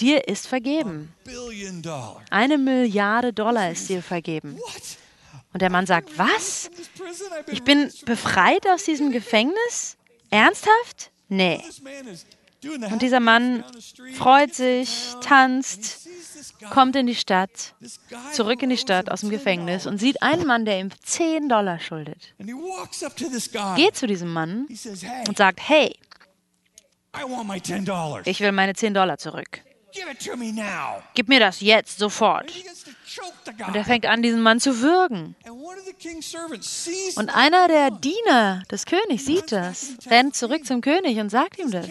dir 0.00 0.26
ist 0.26 0.46
vergeben. 0.46 1.14
Eine 2.30 2.58
Milliarde 2.58 3.32
Dollar 3.32 3.70
ist 3.70 3.88
dir 3.88 4.02
vergeben. 4.02 4.58
Und 5.52 5.62
der 5.62 5.70
Mann 5.70 5.86
sagt, 5.86 6.18
was? 6.18 6.70
Ich 7.46 7.62
bin 7.62 7.90
befreit 8.04 8.66
aus 8.68 8.84
diesem 8.84 9.12
Gefängnis? 9.12 9.96
Ernsthaft? 10.30 11.10
Nee. 11.28 11.62
Und 12.90 13.02
dieser 13.02 13.20
Mann 13.20 13.64
freut 14.14 14.52
sich, 14.52 15.14
tanzt, 15.22 16.08
kommt 16.70 16.96
in 16.96 17.06
die 17.06 17.14
Stadt, 17.14 17.74
zurück 18.32 18.62
in 18.62 18.70
die 18.70 18.76
Stadt 18.76 19.10
aus 19.10 19.20
dem 19.20 19.28
$10. 19.28 19.32
Gefängnis 19.32 19.86
und 19.86 19.98
sieht 19.98 20.22
einen 20.22 20.44
Mann, 20.44 20.64
der 20.64 20.80
ihm 20.80 20.90
10 21.04 21.48
Dollar 21.48 21.78
schuldet. 21.78 22.34
Geht 23.76 23.96
zu 23.96 24.06
diesem 24.08 24.32
Mann 24.32 24.66
He 24.68 24.74
says, 24.74 25.02
"Hey, 25.04 25.24
und 25.28 25.38
sagt, 25.38 25.60
hey, 25.68 25.96
ich 28.24 28.40
will 28.40 28.52
meine 28.52 28.74
10 28.74 28.94
Dollar 28.94 29.18
zurück. 29.18 29.60
Give 29.92 30.10
it 30.10 30.24
to 30.26 30.36
me 30.36 30.52
now." 30.52 31.02
Gib 31.14 31.28
mir 31.28 31.40
das 31.40 31.60
jetzt, 31.60 31.98
sofort. 31.98 32.52
Und 33.66 33.74
er 33.74 33.84
fängt 33.84 34.06
an, 34.06 34.22
diesen 34.22 34.42
Mann 34.42 34.60
zu 34.60 34.80
würgen. 34.80 35.34
Und 37.16 37.30
einer 37.30 37.68
der. 37.68 37.90
Diener 37.90 38.62
des 38.70 38.84
Königs 38.86 39.24
sieht 39.24 39.50
das, 39.50 39.94
rennt 40.08 40.36
zurück 40.36 40.64
zum 40.66 40.80
König 40.80 41.18
und 41.18 41.30
sagt 41.30 41.58
ihm 41.58 41.70
das. 41.70 41.88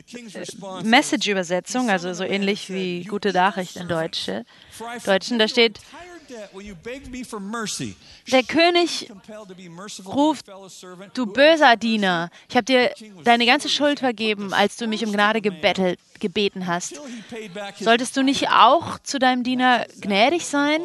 Message-Übersetzung, 0.83 1.91
also 1.91 2.13
so 2.13 2.25
ähnlich 2.25 2.71
wie 2.71 3.05
Gute 3.05 3.33
Nachricht 3.33 3.77
in 3.77 3.89
Deutsche, 3.89 4.45
Deutschen, 5.05 5.39
da 5.39 5.47
steht, 5.47 5.79
der 8.33 8.43
König 8.43 9.13
ruft, 10.07 10.47
du 11.15 11.27
böser 11.27 11.77
Diener, 11.77 12.31
ich 12.49 12.57
habe 12.57 12.65
dir 12.65 12.95
deine 13.25 13.47
ganze 13.47 13.69
Schuld 13.69 14.01
vergeben, 14.01 14.53
als 14.53 14.77
du 14.77 14.87
mich 14.87 15.05
um 15.05 15.13
Gnade 15.13 15.41
gebettelt, 15.41 16.01
gebeten 16.21 16.67
hast. 16.67 17.01
Solltest 17.79 18.17
du 18.17 18.23
nicht 18.23 18.49
auch 18.51 18.99
zu 19.01 19.19
deinem 19.19 19.45
Diener 19.45 19.87
gnädig 20.01 20.47
sein? 20.47 20.81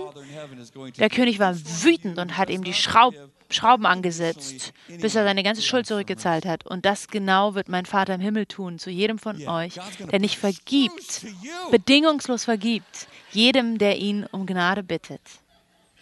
Der 0.97 1.09
König 1.09 1.39
war 1.39 1.55
wütend 1.55 2.19
und 2.19 2.37
hat 2.37 2.49
ihm 2.49 2.63
die 2.63 2.73
Schraub 2.73 3.15
Schrauben 3.51 3.85
angesetzt, 3.85 4.73
bis 4.87 5.15
er 5.15 5.23
seine 5.23 5.43
ganze 5.43 5.61
Schuld 5.61 5.85
zurückgezahlt 5.85 6.45
hat. 6.45 6.65
Und 6.65 6.85
das 6.85 7.07
genau 7.07 7.55
wird 7.55 7.69
mein 7.69 7.85
Vater 7.85 8.15
im 8.15 8.21
Himmel 8.21 8.45
tun, 8.45 8.79
zu 8.79 8.89
jedem 8.89 9.19
von 9.19 9.45
euch, 9.47 9.79
der 10.11 10.19
nicht 10.19 10.37
vergibt, 10.37 11.25
bedingungslos 11.71 12.45
vergibt, 12.45 13.07
jedem, 13.31 13.77
der 13.77 13.97
ihn 13.97 14.25
um 14.31 14.45
Gnade 14.45 14.83
bittet. 14.83 15.21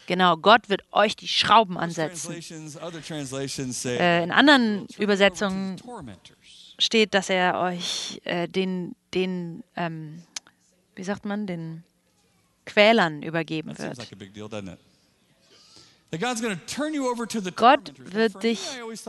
Genau, 0.08 0.38
Gott 0.38 0.70
wird 0.70 0.84
euch 0.92 1.16
die 1.16 1.28
Schrauben 1.28 1.78
ansetzen. 1.78 2.34
Äh, 3.86 4.24
in 4.24 4.32
anderen 4.32 4.88
Übersetzungen 4.98 5.76
steht, 6.80 7.14
dass 7.14 7.30
er 7.30 7.60
euch 7.60 8.22
äh, 8.24 8.48
den, 8.48 8.96
den 9.14 9.64
ähm, 9.76 10.24
wie 10.98 11.04
sagt 11.04 11.26
man, 11.26 11.48
den 11.48 11.84
Quälern 12.66 13.22
übergeben 13.22 13.78
wird. 13.78 13.98
Gott 17.56 17.94
wird 17.98 18.44
dich 18.44 18.62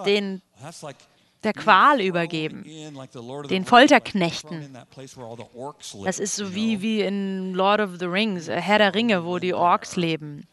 den 0.05 0.43
der 1.45 1.53
Qual 1.53 2.01
übergeben, 2.01 2.65
den 3.49 3.65
Folterknechten. 3.65 4.77
Das 6.05 6.19
ist 6.19 6.37
so 6.37 6.55
wie, 6.55 6.83
wie 6.83 7.01
in 7.03 7.55
Lord 7.55 7.81
of 7.81 7.91
the 7.99 8.07
Rings, 8.07 8.49
äh, 8.49 8.61
Herr 8.61 8.79
der 8.79 8.95
Ringe, 8.95 9.25
wo 9.25 9.39
die 9.39 9.55
Orks 9.55 9.95
leben. 9.97 10.47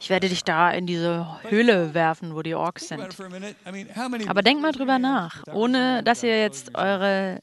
ich 0.00 0.10
werde 0.10 0.28
dich 0.28 0.42
da 0.42 0.70
in 0.70 0.86
diese 0.86 1.40
Höhle 1.48 1.94
werfen, 1.94 2.34
wo 2.34 2.42
die 2.42 2.54
Orks 2.54 2.88
sind. 2.88 3.06
Aber 4.26 4.42
denkt 4.42 4.62
mal 4.62 4.72
drüber 4.72 4.98
nach, 4.98 5.44
ohne 5.52 6.02
dass 6.02 6.22
ihr 6.24 6.40
jetzt 6.40 6.74
eure 6.74 7.40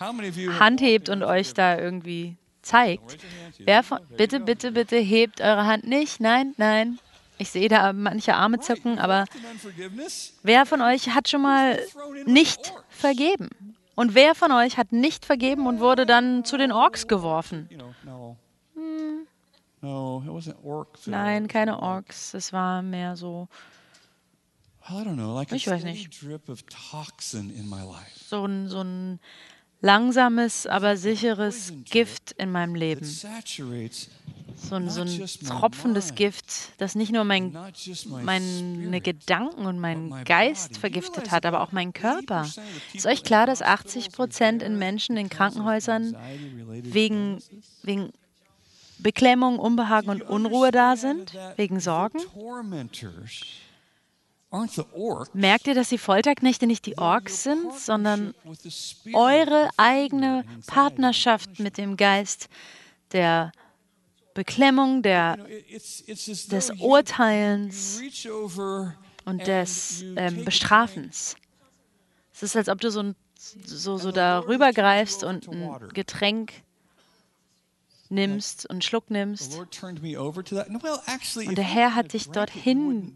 Hand 0.00 0.80
hebt 0.80 1.08
und 1.08 1.22
euch 1.22 1.54
da 1.54 1.78
irgendwie 1.78 2.36
zeigt. 2.66 3.18
Wer 3.58 3.82
von, 3.82 4.00
bitte, 4.16 4.40
bitte, 4.40 4.72
bitte 4.72 4.96
hebt 4.96 5.40
eure 5.40 5.66
Hand 5.66 5.86
nicht. 5.86 6.20
Nein, 6.20 6.54
nein. 6.56 6.98
Ich 7.38 7.50
sehe 7.50 7.68
da 7.68 7.92
manche 7.92 8.34
Arme 8.34 8.60
zucken, 8.60 8.98
aber 8.98 9.26
wer 10.42 10.64
von 10.66 10.80
euch 10.80 11.10
hat 11.10 11.28
schon 11.28 11.42
mal 11.42 11.78
nicht 12.24 12.72
vergeben? 12.88 13.50
Und 13.94 14.14
wer 14.14 14.34
von 14.34 14.52
euch 14.52 14.76
hat 14.78 14.92
nicht 14.92 15.24
vergeben 15.24 15.66
und 15.66 15.80
wurde 15.80 16.06
dann 16.06 16.44
zu 16.44 16.56
den 16.56 16.72
Orks 16.72 17.08
geworfen? 17.08 17.68
Phil. 20.98 21.12
Nein, 21.12 21.48
keine 21.48 21.80
Orks. 21.80 22.34
Es 22.34 22.52
war 22.52 22.82
mehr 22.82 23.16
so, 23.16 23.48
Ich 25.50 25.66
weiß 25.66 25.84
nicht. 25.84 26.22
drip 26.22 26.48
of 26.48 26.62
toxin 26.62 27.50
in 27.50 27.68
my 27.68 27.80
life 27.80 28.16
so 28.28 28.44
ein, 28.44 28.68
so 28.68 28.82
ein 28.82 29.20
langsames, 29.80 30.66
aber 30.66 30.96
sicheres 30.96 31.72
Gift 31.84 32.32
in 32.32 32.50
meinem 32.50 32.74
Leben. 32.74 33.04
So 34.58 34.74
ein, 34.74 34.88
so 34.88 35.02
ein 35.02 35.26
tropfendes 35.46 36.14
Gift, 36.14 36.46
das 36.78 36.94
nicht 36.94 37.12
nur 37.12 37.24
mein 37.24 37.56
meine 38.22 39.00
Gedanken 39.02 39.66
und 39.66 39.78
meinen 39.78 40.24
Geist 40.24 40.78
vergiftet 40.78 41.30
hat, 41.30 41.44
aber 41.44 41.60
auch 41.60 41.72
meinen 41.72 41.92
Körper. 41.92 42.42
80% 42.42 42.46
of 42.46 42.54
the 42.54 42.98
Ist 42.98 43.06
euch 43.06 43.22
klar, 43.22 43.46
dass 43.46 43.60
80 43.60 44.06
hospitals 44.06 44.16
Prozent 44.16 44.62
in 44.62 44.78
Menschen 44.78 45.18
in 45.18 45.28
Krankenhäusern 45.28 46.16
wegen, 46.68 47.42
wegen 47.82 48.12
Beklemmung, 48.98 49.58
Unbehagen 49.58 50.08
und 50.08 50.22
Unruhe 50.22 50.70
da 50.70 50.96
sind, 50.96 51.34
wegen 51.56 51.78
Sorgen? 51.80 52.18
Merkt 55.32 55.66
ihr, 55.66 55.74
dass 55.74 55.88
die 55.88 55.98
Folterknechte 55.98 56.66
nicht 56.66 56.86
die 56.86 56.98
Orks 56.98 57.42
sind, 57.42 57.74
sondern 57.74 58.34
eure 59.12 59.68
eigene. 59.76 60.44
Partnerschaft 60.66 61.58
mit 61.58 61.78
dem 61.78 61.96
Geist 61.96 62.48
der 63.12 63.52
Beklemmung, 64.34 65.02
der, 65.02 65.36
des 65.36 66.70
Urteilens 66.78 68.02
und 69.24 69.46
des 69.46 70.04
ähm, 70.16 70.44
Bestrafens. 70.44 71.36
Es 72.32 72.42
ist, 72.42 72.56
als 72.56 72.68
ob 72.68 72.80
du 72.80 72.90
so, 72.90 73.00
ein, 73.00 73.16
so, 73.34 73.96
so 73.96 74.12
da 74.12 74.40
rübergreifst 74.40 75.24
und 75.24 75.48
ein 75.48 75.88
Getränk 75.94 76.52
nimmst 78.10 78.66
und 78.66 78.72
einen 78.72 78.82
Schluck 78.82 79.10
nimmst, 79.10 79.58
Und 79.58 81.58
der 81.58 81.64
Herr 81.64 81.94
hat 81.94 82.12
dich 82.12 82.30
dorthin 82.30 83.14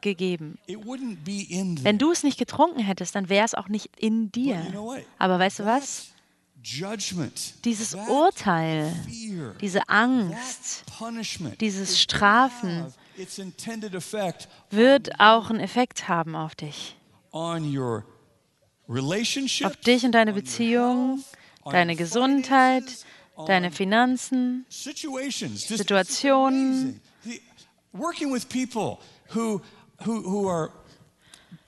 gegeben. 0.00 0.58
Wenn 0.66 1.98
du 1.98 2.10
es 2.10 2.22
nicht 2.22 2.38
getrunken 2.38 2.80
hättest, 2.80 3.14
dann 3.14 3.28
wäre 3.28 3.44
es 3.44 3.54
auch 3.54 3.68
nicht 3.68 3.90
in 3.98 4.32
dir. 4.32 4.62
Aber 5.18 5.38
weißt 5.38 5.60
du 5.60 5.64
was? 5.64 6.08
Dieses 7.64 7.94
Urteil, 7.94 8.92
diese 9.60 9.88
Angst, 9.88 10.84
dieses 11.60 12.00
Strafen 12.00 12.86
wird 14.70 15.10
auch 15.18 15.50
einen 15.50 15.60
Effekt 15.60 16.08
haben 16.08 16.36
auf 16.36 16.54
dich. 16.54 16.96
Auf 19.64 19.76
dich 19.76 20.04
und 20.04 20.12
deine 20.12 20.32
Beziehung, 20.34 21.24
deine 21.64 21.96
Gesundheit, 21.96 22.84
deine 23.46 23.70
Finanzen. 23.70 24.64
Situationen. 24.70 25.60
it's 25.64 25.80
amazing. 25.80 27.00
The- 27.24 27.40
Working 27.92 28.30
with 28.32 28.48
people 28.48 29.00
who, 29.34 29.60
who, 30.04 30.22
who 30.22 30.48
are 30.48 30.70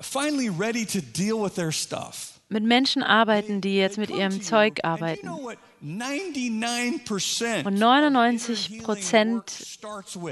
finally 0.01 0.49
ready 0.49 0.85
to 0.87 1.01
deal 1.01 1.41
with 1.43 1.57
their 1.57 1.73
stuff. 1.73 2.41
Mit 2.49 2.63
Menschen 2.63 3.03
arbeiten, 3.03 3.61
die 3.61 3.77
jetzt 3.77 3.99
mit 3.99 4.11
ihrem 4.11 4.41
Zeug 4.43 4.85
arbeiten. 4.85 5.27
You 5.27 5.33
know 5.35 5.43
what? 5.43 5.59
99% 5.83 7.65
Und 7.67 7.75
of 7.75 7.81
99 7.81 8.49
inner 8.49 8.69
healing 8.69 8.83
Prozent 8.85 9.79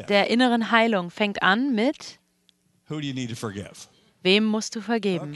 der 0.08 0.30
inneren 0.30 0.70
Heilung 0.70 1.10
fängt 1.10 1.42
an 1.42 1.74
mit, 1.74 2.18
who 2.88 3.00
do 3.00 3.06
you 3.06 3.14
need 3.14 3.30
to 3.30 3.36
forgive? 3.36 3.88
Wem 4.22 4.44
musst 4.44 4.76
du 4.76 4.80
vergeben? 4.80 5.32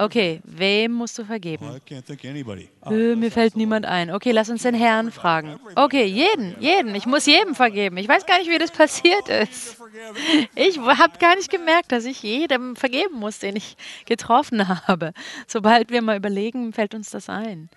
Okay, 0.00 0.40
wem 0.44 0.92
musst 0.92 1.18
du 1.18 1.24
vergeben? 1.24 1.66
Oh, 1.70 2.90
Äh, 2.90 3.16
mir 3.16 3.30
fällt 3.30 3.56
niemand 3.56 3.86
ein. 3.86 4.10
Okay, 4.10 4.30
lass 4.32 4.48
uns 4.48 4.62
den 4.62 4.74
Herrn 4.74 5.12
fragen. 5.12 5.58
Okay, 5.76 6.04
jeden, 6.04 6.54
jeden. 6.60 6.94
Ich 6.94 7.06
muss 7.06 7.26
jedem 7.26 7.54
vergeben. 7.54 7.96
Ich 7.98 8.08
weiß 8.08 8.24
gar 8.26 8.38
nicht, 8.38 8.50
wie 8.50 8.58
das 8.58 8.70
passiert 8.70 9.28
ist. 9.28 9.76
Ich 10.54 10.78
habe 10.78 11.18
gar 11.18 11.36
nicht 11.36 11.50
gemerkt, 11.50 11.92
dass 11.92 12.04
ich 12.04 12.22
jedem 12.22 12.76
vergeben 12.76 13.16
muss, 13.18 13.38
den 13.40 13.56
ich 13.56 13.76
getroffen 14.06 14.66
habe. 14.88 15.12
Sobald 15.46 15.90
wir 15.90 16.00
mal 16.02 16.16
überlegen, 16.16 16.72
fällt 16.72 16.94
uns 16.94 17.10
das 17.10 17.28
ein. 17.28 17.68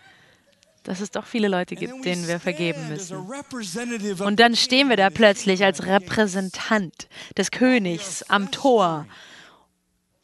Dass 0.83 1.01
es 1.01 1.11
doch 1.11 1.25
viele 1.25 1.47
Leute 1.47 1.75
gibt, 1.75 2.05
denen 2.05 2.27
wir 2.27 2.39
vergeben 2.39 2.87
müssen. 2.89 3.17
Und 4.21 4.39
dann 4.39 4.55
stehen 4.55 4.87
wir 4.89 4.95
da 4.97 5.09
plötzlich 5.09 5.63
als 5.63 5.85
Repräsentant 5.85 7.07
des 7.37 7.51
Königs 7.51 8.23
am 8.29 8.51
Tor, 8.51 9.05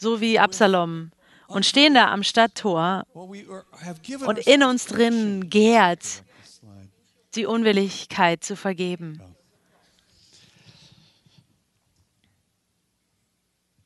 so 0.01 0.19
wie 0.19 0.39
Absalom, 0.39 1.11
und 1.47 1.65
stehen 1.65 1.93
da 1.93 2.11
am 2.11 2.23
Stadttor. 2.23 3.05
Und 3.13 4.37
in 4.47 4.63
uns 4.63 4.87
drin 4.87 5.49
gärt 5.49 6.23
die 7.35 7.45
Unwilligkeit 7.45 8.43
zu 8.43 8.55
vergeben. 8.55 9.21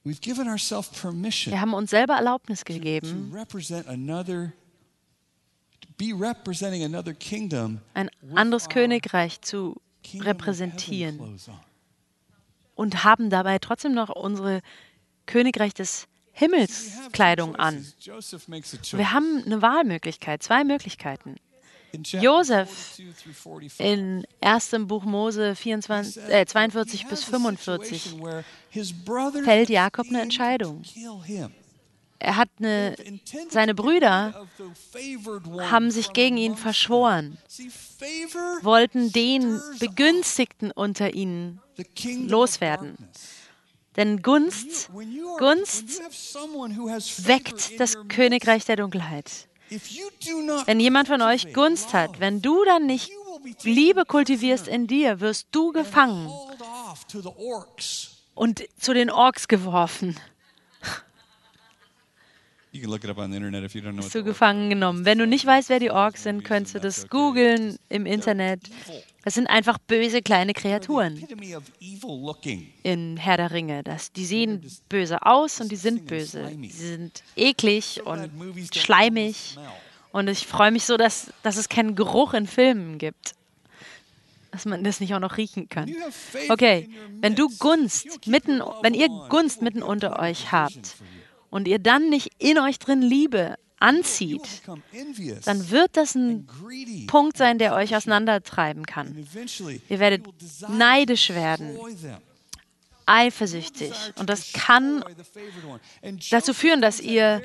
Wir 0.04 1.62
haben 1.62 1.74
uns 1.74 1.90
selber 1.90 2.14
Erlaubnis 2.14 2.64
gegeben, 2.64 3.36
ein 7.94 8.10
anderes 8.36 8.70
Königreich 8.70 9.42
zu 9.42 9.82
repräsentieren. 10.14 11.40
und 12.76 13.04
haben 13.04 13.30
dabei 13.30 13.58
trotzdem 13.58 13.94
noch 13.94 14.10
unsere 14.10 14.62
Königreich 15.26 15.74
des 15.74 16.08
Himmels 16.34 16.88
We 16.88 16.98
have 16.98 17.12
Kleidung 17.12 17.54
two 17.54 17.62
an. 17.62 17.86
Wir 18.92 19.14
haben 19.14 19.44
eine 19.46 19.62
Wahlmöglichkeit, 19.62 20.44
zwei 20.44 20.64
Möglichkeiten. 20.64 21.38
In 21.94 22.04
chapter 22.04 22.26
Joseph 22.26 22.96
42 22.98 23.16
through 23.24 23.34
45, 23.34 23.80
In 23.80 24.28
1. 24.42 24.76
Buch 24.88 25.06
Mose 25.06 25.52
he 25.52 25.56
24, 25.56 26.14
said 26.14 26.30
äh, 26.30 26.46
that 26.46 26.50
42 26.50 27.02
he 27.02 27.08
bis 27.08 27.22
has 27.22 27.30
a 27.30 27.32
45 27.32 27.86
situation 27.86 28.22
where 28.22 28.44
his 28.70 28.92
brothers 28.92 29.46
fällt 29.46 29.70
Jakob 29.70 30.08
eine 30.10 30.22
Entscheidung. 30.22 30.84
Er 32.20 32.38
hat 32.38 32.50
eine, 32.60 32.96
seine 33.50 33.76
Brüder 33.76 34.48
haben 35.70 35.92
sich 35.92 36.12
gegen 36.12 36.38
ihn 36.38 36.56
verschworen, 36.58 37.38
wollten 38.62 39.12
den 39.12 39.62
Begünstigten 39.80 40.72
unter 40.72 41.14
ihnen 41.14 41.62
loswerden. 42.28 42.98
Denn 43.96 44.22
Gunst 44.22 44.90
Gunst 45.38 46.02
weckt 47.28 47.80
das 47.80 47.98
Königreich 48.10 48.66
der 48.66 48.76
Dunkelheit. 48.76 49.48
Wenn 50.66 50.80
jemand 50.80 51.08
von 51.08 51.22
euch 51.22 51.54
Gunst 51.54 51.94
hat, 51.94 52.20
wenn 52.20 52.42
du 52.42 52.64
dann 52.66 52.86
nicht 52.86 53.12
Liebe 53.64 54.06
kultivierst 54.06 54.68
in 54.68 54.88
dir, 54.88 55.20
wirst 55.20 55.48
du 55.52 55.72
gefangen 55.72 56.32
und 58.34 58.64
zu 58.80 58.94
den 58.94 59.10
Orks 59.10 59.48
geworfen. 59.48 60.18
Bist 62.72 64.16
du 64.16 64.24
gefangen 64.24 64.70
genommen. 64.70 65.06
Wenn 65.06 65.18
du 65.18 65.26
nicht 65.26 65.46
weißt, 65.46 65.70
wer 65.70 65.80
die 65.80 65.92
Orks 65.92 66.24
sind, 66.24 66.44
könntest 66.44 66.76
du 66.76 66.80
das 66.80 67.08
googeln 67.08 67.78
im 67.88 68.06
Internet. 68.06 68.60
Das 69.26 69.34
sind 69.34 69.48
einfach 69.48 69.80
böse 69.80 70.22
kleine 70.22 70.54
Kreaturen 70.54 71.18
in 72.84 73.18
Herr 73.18 73.38
der 73.38 73.52
Ringe. 73.52 73.84
Das, 73.84 74.12
die 74.12 74.24
sehen 74.24 74.64
böse 74.88 75.26
aus 75.26 75.60
und 75.60 75.72
die 75.72 75.78
sind 75.78 76.06
böse. 76.06 76.48
Sie 76.62 76.70
sind 76.70 77.24
eklig 77.36 78.06
und 78.06 78.30
schleimig. 78.72 79.58
Und 80.12 80.30
ich 80.30 80.46
freue 80.46 80.70
mich 80.70 80.86
so, 80.86 80.96
dass, 80.96 81.34
dass 81.42 81.58
es 81.58 81.70
keinen 81.70 81.96
Geruch 81.96 82.36
in 82.36 82.46
Filmen 82.46 83.00
gibt. 83.00 83.34
Dass 84.52 84.66
man 84.66 84.84
das 84.84 85.00
nicht 85.00 85.16
auch 85.16 85.20
noch 85.20 85.38
riechen 85.38 85.70
kann. 85.70 85.92
Okay, 86.50 86.88
wenn 87.20 87.36
du. 87.36 87.50
Gunst 87.58 88.28
mitten, 88.28 88.62
wenn 88.84 88.94
ihr 88.94 89.10
Gunst 89.30 89.64
mitten 89.64 89.82
unter 89.82 90.20
euch 90.20 90.52
habt 90.52 90.98
und 91.50 91.68
ihr 91.68 91.80
dann 91.80 92.10
nicht 92.10 92.30
in 92.38 92.60
euch 92.60 92.78
drin 92.78 93.02
Liebe 93.02 93.56
anzieht, 93.80 94.64
dann 95.46 95.70
wird 95.70 95.98
das 95.98 96.16
ein. 96.16 96.48
Punkt 97.08 97.38
sein, 97.38 97.58
der 97.58 97.76
euch 97.76 97.96
auseinandertreiben 97.96 98.76
And 98.76 98.88
kann. 98.88 99.28
Ihr 99.90 100.00
werdet 100.00 100.26
neidisch 100.70 101.30
werden, 101.30 101.78
eifersüchtig. 103.06 103.94
Und 104.18 104.30
das 104.30 104.54
kann 104.54 105.04
dazu 106.32 106.54
führen, 106.54 106.82
dass 106.82 107.00
ihr, 107.00 107.42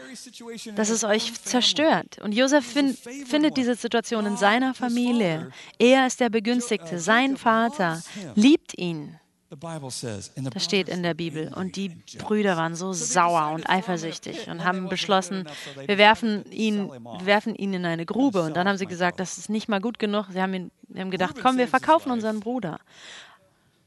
dass 0.74 0.88
es 0.88 1.04
euch 1.04 1.34
zerstört. 1.42 2.18
Und 2.22 2.32
Josef 2.32 2.64
fin 2.64 2.96
findet 3.26 3.56
diese 3.56 3.74
Situation 3.74 4.26
in 4.26 4.36
seiner 4.36 4.74
Familie. 4.74 5.50
Er 5.78 6.06
ist 6.06 6.20
der 6.20 6.30
Begünstigte. 6.30 6.98
Sein 6.98 7.36
Vater 7.36 8.02
liebt 8.34 8.76
ihn. 8.78 9.19
Das 9.50 10.64
steht 10.64 10.88
in 10.88 11.02
der 11.02 11.14
Bibel. 11.14 11.52
Und 11.52 11.76
die 11.76 11.88
Brüder 12.18 12.56
waren 12.56 12.76
so 12.76 12.92
sauer 12.92 13.52
und 13.52 13.68
eifersüchtig 13.68 14.48
und 14.48 14.64
haben 14.64 14.88
beschlossen, 14.88 15.48
wir 15.86 15.98
werfen 15.98 16.44
ihn, 16.52 16.88
wir 16.88 17.26
werfen 17.26 17.56
ihn 17.56 17.74
in 17.74 17.84
eine 17.84 18.06
Grube. 18.06 18.42
Und 18.42 18.56
dann 18.56 18.68
haben 18.68 18.76
sie 18.78 18.86
gesagt, 18.86 19.18
das 19.18 19.38
ist 19.38 19.50
nicht 19.50 19.68
mal 19.68 19.80
gut 19.80 19.98
genug. 19.98 20.26
Sie 20.30 20.40
haben, 20.40 20.54
ihn, 20.54 20.70
haben 20.96 21.10
gedacht, 21.10 21.36
komm, 21.42 21.58
wir 21.58 21.66
verkaufen 21.66 22.12
unseren 22.12 22.38
Bruder. 22.40 22.78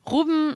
Ruben 0.10 0.56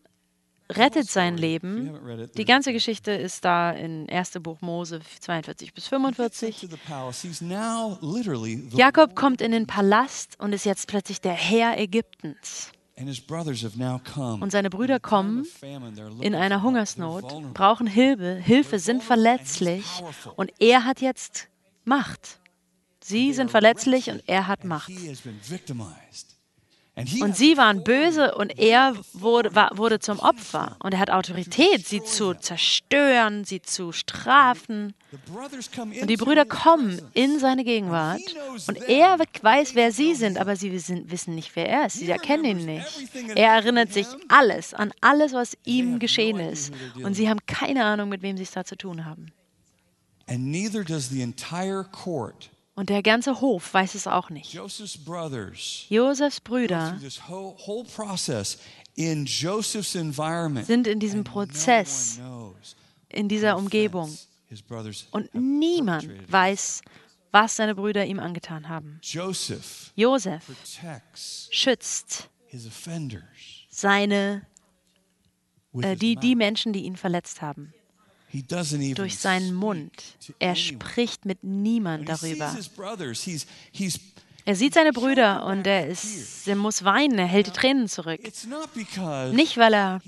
rettet 0.70 1.10
sein 1.10 1.38
Leben. 1.38 2.30
Die 2.36 2.46
ganze 2.46 2.74
Geschichte 2.74 3.12
ist 3.12 3.46
da 3.46 3.72
in 3.72 4.10
1. 4.10 4.32
Buch 4.41 4.60
Mose 4.62 5.00
42 5.22 5.74
bis 5.74 5.88
45. 5.88 6.60
to 6.60 6.67
the 6.67 6.78
palace. 6.88 7.22
He's 7.22 7.41
now 7.41 7.98
literally 8.02 8.67
the 8.70 8.78
Jakob 8.78 9.15
kommt 9.15 9.41
in 9.41 9.52
den 9.52 9.67
Palast 9.67 10.38
und 10.39 10.54
ist 10.54 10.65
jetzt 10.65 10.88
plötzlich 10.88 11.22
der 11.22 11.34
Herr 11.34 11.78
Ägyptens. 11.78 12.72
Und 13.00 14.52
seine 14.52 14.70
Brüder 14.70 15.00
kommen 15.00 15.46
in 16.22 16.34
einer 16.34 16.64
Hungersnot, 16.64 17.54
brauchen 17.54 17.88
Hilfe, 17.88 18.36
Hilfe, 18.36 18.80
sind 18.80 19.04
verletzlich. 19.04 19.86
und 20.36 20.52
er 20.60 20.84
hat 20.84 21.02
jetzt 21.02 21.48
Macht. 21.86 22.40
Sie 23.04 23.34
sind 23.34 23.52
verletzlich 23.52 24.10
und 24.10 24.24
er 24.28 24.48
hat 24.48 24.64
Macht. 24.64 24.92
Und 27.22 27.38
sie 27.38 27.58
waren 27.58 27.84
böse 27.84 28.34
und 28.34 28.58
er 28.58 28.96
wurde, 29.14 29.54
war, 29.54 29.78
wurde 29.78 30.00
zum 30.00 30.18
Opfer. 30.18 30.78
Und 30.82 30.96
er 30.96 31.00
hat 31.00 31.12
Autorität, 31.12 31.88
sie 31.88 32.04
zu 32.04 32.34
zerstören, 32.34 33.46
sie 33.46 33.62
zu 33.62 33.92
strafen. 33.92 34.96
Und 36.02 36.10
die 36.10 36.18
Brüder 36.18 36.46
kommen 36.46 37.00
in 37.14 37.38
seine 37.38 37.64
Gegenwart 37.64 38.22
und 38.68 38.78
er 38.78 39.20
weiß, 39.20 39.76
wer 39.76 39.92
sie 39.92 40.16
sind, 40.16 40.40
aber 40.40 40.56
sie 40.56 40.72
wissen, 40.72 41.10
wissen 41.12 41.36
nicht, 41.36 41.56
wer 41.56 41.70
er 41.70 41.86
ist. 41.86 41.98
Sie 41.98 42.10
erkennen 42.10 42.46
ihn 42.46 42.66
nicht. 42.66 42.88
Er 43.36 43.54
erinnert 43.54 43.94
sich 43.94 44.08
alles 44.28 44.74
an 44.74 44.92
alles, 45.00 45.34
was 45.34 45.56
ihm 45.66 46.00
geschehen 46.00 46.40
ist. 46.40 46.74
Und 47.04 47.14
sie 47.14 47.30
haben 47.30 47.40
keine 47.46 47.86
Ahnung, 47.86 48.10
mit 48.10 48.24
wem 48.24 48.38
sie 48.38 48.44
es 48.44 48.52
da 48.52 48.64
zu 48.64 48.76
tun 48.76 49.06
haben. 49.06 49.32
And 50.28 50.48
neither 50.48 50.84
does 50.84 51.10
the 51.10 51.22
entire 51.22 51.84
court. 51.84 52.50
Und 52.78 52.90
der 52.90 53.02
ganze 53.02 53.42
Hof 53.42 53.74
weiß 53.74 53.96
es 53.96 54.06
auch 54.06 54.30
nicht. 54.30 54.54
Joseph's 55.90 56.40
Brüder 56.40 57.00
sind 60.63 60.88
in 60.88 61.00
diesem 61.00 61.24
Prozess, 61.24 62.22
in 63.10 63.28
dieser 63.30 63.58
Umgebung. 63.58 64.16
Und 65.10 65.34
niemand 65.34 66.32
weiß, 66.32 66.82
was 67.32 67.56
seine 67.56 67.74
Brüder 67.74 68.06
ihm 68.06 68.20
angetan 68.20 68.70
haben. 68.70 69.00
Joseph 69.02 69.92
Josef 69.96 70.44
schützt 71.50 72.30
seine, 73.70 74.46
äh, 75.82 75.96
die, 75.96 76.16
die. 76.16 76.36
Menschen, 76.36 76.74
die 76.74 76.84
ihn 76.84 76.96
verletzt 76.96 77.42
haben, 77.42 77.74
durch 78.96 79.18
seinen 79.20 79.54
Mund. 79.54 79.92
Er 80.40 80.56
spricht 80.56 81.26
mit 81.26 81.44
niemand 81.44 82.08
darüber. 82.10 82.56
Er 84.46 84.56
sieht 84.56 84.74
seine 84.76 84.94
Brüder 84.94 85.46
und 85.46 85.68
er, 85.68 85.88
ist, 85.88 86.48
er 86.48 86.56
muss 86.56 86.82
weinen, 86.86 87.20
er 87.20 87.26
hält 87.26 87.48
die 87.48 87.52
Tränen 87.52 87.90
zurück. 87.90 88.22
Nicht, 89.34 89.58
weil 89.58 89.74
er 89.74 90.00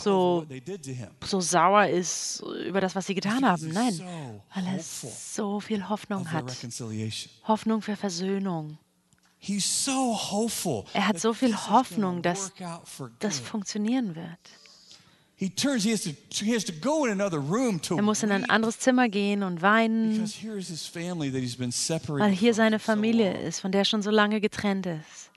so 0.00 0.44
So- 1.24 1.40
sauer 1.40 1.86
ist 1.86 2.42
über 2.66 2.80
das, 2.80 2.96
was 2.96 3.06
sie 3.06 3.14
getan 3.14 3.44
haben. 3.46 3.68
Nein, 3.72 4.00
weil 4.54 4.66
er 4.66 4.80
so 4.80 5.60
viel 5.60 5.88
Hoffnung 5.88 6.32
hat. 6.32 6.46
Hoffnung 7.46 7.80
für 7.80 7.94
Versöhnung. 7.94 8.78
Er 10.94 11.06
hat 11.06 11.20
so 11.20 11.32
viel 11.32 11.54
Hoffnung, 11.54 12.22
dass 12.22 12.50
das 13.20 13.38
funktionieren 13.38 14.16
wird. 14.16 14.26
Er 15.38 15.50
muss 18.02 18.22
in 18.22 18.32
ein 18.32 18.48
anderes 18.48 18.78
Zimmer 18.78 19.08
gehen 19.10 19.42
und 19.42 19.60
weinen, 19.60 20.14
because 20.14 20.34
here 20.40 20.56
is 20.56 20.68
his 20.68 20.86
family 20.86 21.30
that 21.30 21.42
he's 21.42 21.56
been 21.56 21.70
separated 21.70 22.24
weil 22.24 22.32
hier 22.32 22.54
seine 22.54 22.78
Familie 22.78 23.36
ist, 23.42 23.60
von 23.60 23.70
der 23.70 23.82
er 23.82 23.84
schon 23.84 24.00
so 24.00 24.10
lange 24.10 24.40
getrennt 24.40 24.86
ist. 24.86 25.30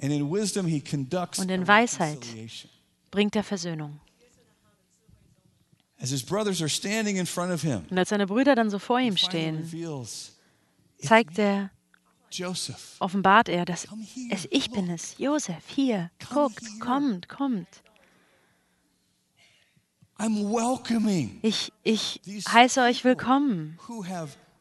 And 0.00 0.12
in 0.12 0.30
wisdom 0.30 0.66
he 0.66 0.80
conducts 0.80 1.40
Und 1.40 1.50
in 1.50 1.66
Weisheit 1.66 2.24
bringt 3.10 3.34
er 3.34 3.42
Versöhnung. 3.42 3.98
As 5.98 6.10
his 6.10 6.22
brothers 6.22 6.60
are 6.60 6.68
standing 6.68 7.16
in 7.16 7.26
front 7.26 7.50
of 7.52 7.62
him, 7.62 7.84
Und 7.90 7.98
als 7.98 8.10
seine 8.10 8.26
Brüder 8.26 8.54
dann 8.54 8.70
so 8.70 8.78
vor 8.78 9.00
ihm 9.00 9.16
stehen, 9.16 9.68
zeigt 10.98 11.38
er, 11.38 11.70
Joseph. 12.30 12.96
offenbart 13.00 13.48
er, 13.48 13.64
dass 13.64 13.88
es 14.30 14.46
ich 14.50 14.70
bin 14.70 14.88
es, 14.90 15.16
Josef, 15.18 15.64
hier, 15.66 16.10
guckt, 16.32 16.62
kommt, 16.78 17.28
kommt. 17.28 17.66
I'm 20.18 20.50
welcoming 20.50 21.38
Ich, 21.42 21.72
ich 21.82 22.20
heiße 22.48 22.80
euch 22.82 23.04
willkommen, 23.04 23.78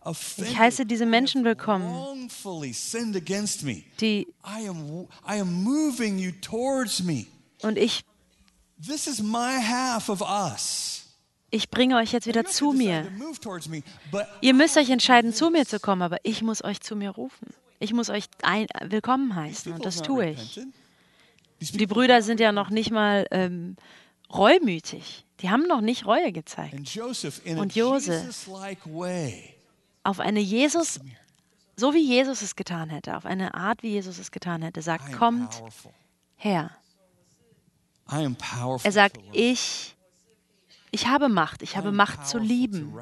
offended, 0.01 0.57
heiße 0.57 0.85
diese 0.85 1.05
Menschen 1.05 1.45
willkommen. 1.45 2.29
die 4.01 4.27
und 7.61 7.77
ich, 7.77 8.03
This 8.85 9.07
is 9.07 9.21
my 9.23 9.57
half 9.61 10.09
of 10.09 10.21
us. 10.21 11.05
ich 11.51 11.69
bringe 11.69 11.95
euch 11.95 12.11
jetzt 12.11 12.27
wieder 12.27 12.43
zu 12.43 12.71
decide 12.73 12.77
mir. 12.77 13.03
to 13.05 13.11
move 13.25 13.39
towards 13.39 13.69
me, 13.69 13.81
but 14.11 14.25
Ihr 14.41 14.53
müsst 14.53 14.75
euch 14.75 14.89
entscheiden, 14.89 15.33
zu 15.33 15.49
mir 15.49 15.65
zu 15.65 15.79
kommen, 15.79 16.01
aber 16.01 16.17
ich 16.23 16.41
muss 16.41 16.61
euch 16.63 16.81
zu 16.81 16.97
mir 16.97 17.11
rufen. 17.11 17.47
Ich 17.79 17.93
muss 17.93 18.09
euch 18.09 18.25
ein, 18.41 18.67
willkommen 18.83 19.35
heißen 19.35 19.71
und 19.71 19.85
das 19.85 20.01
tue 20.01 20.31
ich. 20.31 20.59
Die 21.59 21.87
Brüder 21.87 22.21
sind 22.21 22.39
ja 22.41 22.51
noch 22.51 22.69
nicht 22.69 22.91
mal 22.91 23.25
ähm, 23.31 23.77
reumütig. 24.33 25.24
Die 25.41 25.49
haben 25.49 25.63
noch 25.67 25.81
nicht 25.81 26.05
Reue 26.05 26.31
gezeigt. 26.31 26.73
Und 26.73 27.75
Josef 27.75 28.47
Auf 30.03 30.19
eine 30.19 30.39
Jesus, 30.39 30.99
so 31.75 31.93
wie 31.93 32.05
Jesus 32.05 32.41
es 32.41 32.55
getan 32.55 32.89
hätte, 32.89 33.17
auf 33.17 33.25
eine 33.25 33.53
Art, 33.53 33.83
wie 33.83 33.89
Jesus 33.89 34.17
es 34.17 34.31
getan 34.31 34.61
hätte, 34.61 34.81
sagt, 34.81 35.11
kommt 35.13 35.61
her. 36.35 36.71
Er 38.85 38.91
sagt, 38.91 39.17
ich, 39.33 39.94
ich 40.95 41.07
habe 41.07 41.27
Macht, 41.27 41.61
ich 41.61 41.75
habe 41.75 41.91
Macht 41.91 42.25
zu 42.25 42.37
lieben. 42.37 42.97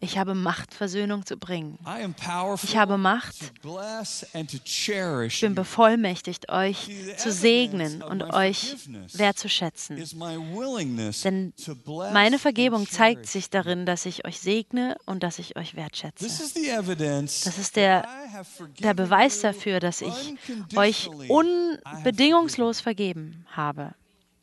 Ich 0.00 0.18
habe 0.18 0.34
Macht, 0.34 0.74
Versöhnung 0.74 1.24
zu 1.24 1.38
bringen. 1.38 1.78
Ich 2.62 2.76
habe 2.76 2.98
Macht. 2.98 3.34
Ich 5.26 5.40
bin 5.40 5.54
bevollmächtigt, 5.54 6.50
euch 6.50 6.90
zu 7.16 7.32
segnen 7.32 8.02
und 8.02 8.22
euch 8.22 8.76
wertzuschätzen. 9.14 9.96
Denn 11.24 11.54
meine 12.12 12.38
Vergebung 12.38 12.86
zeigt 12.86 13.26
sich 13.26 13.48
darin, 13.48 13.86
dass 13.86 14.04
ich 14.04 14.26
euch 14.26 14.38
segne 14.40 14.96
und 15.06 15.22
dass 15.22 15.38
ich 15.38 15.56
euch 15.56 15.74
wertschätze. 15.76 16.26
Das 16.26 17.58
ist 17.58 17.76
der, 17.76 18.06
der 18.80 18.94
Beweis 18.94 19.40
dafür, 19.40 19.80
dass 19.80 20.02
ich 20.02 20.34
euch 20.76 21.08
unbedingungslos 21.28 22.82
vergeben 22.82 23.46
habe, 23.50 23.94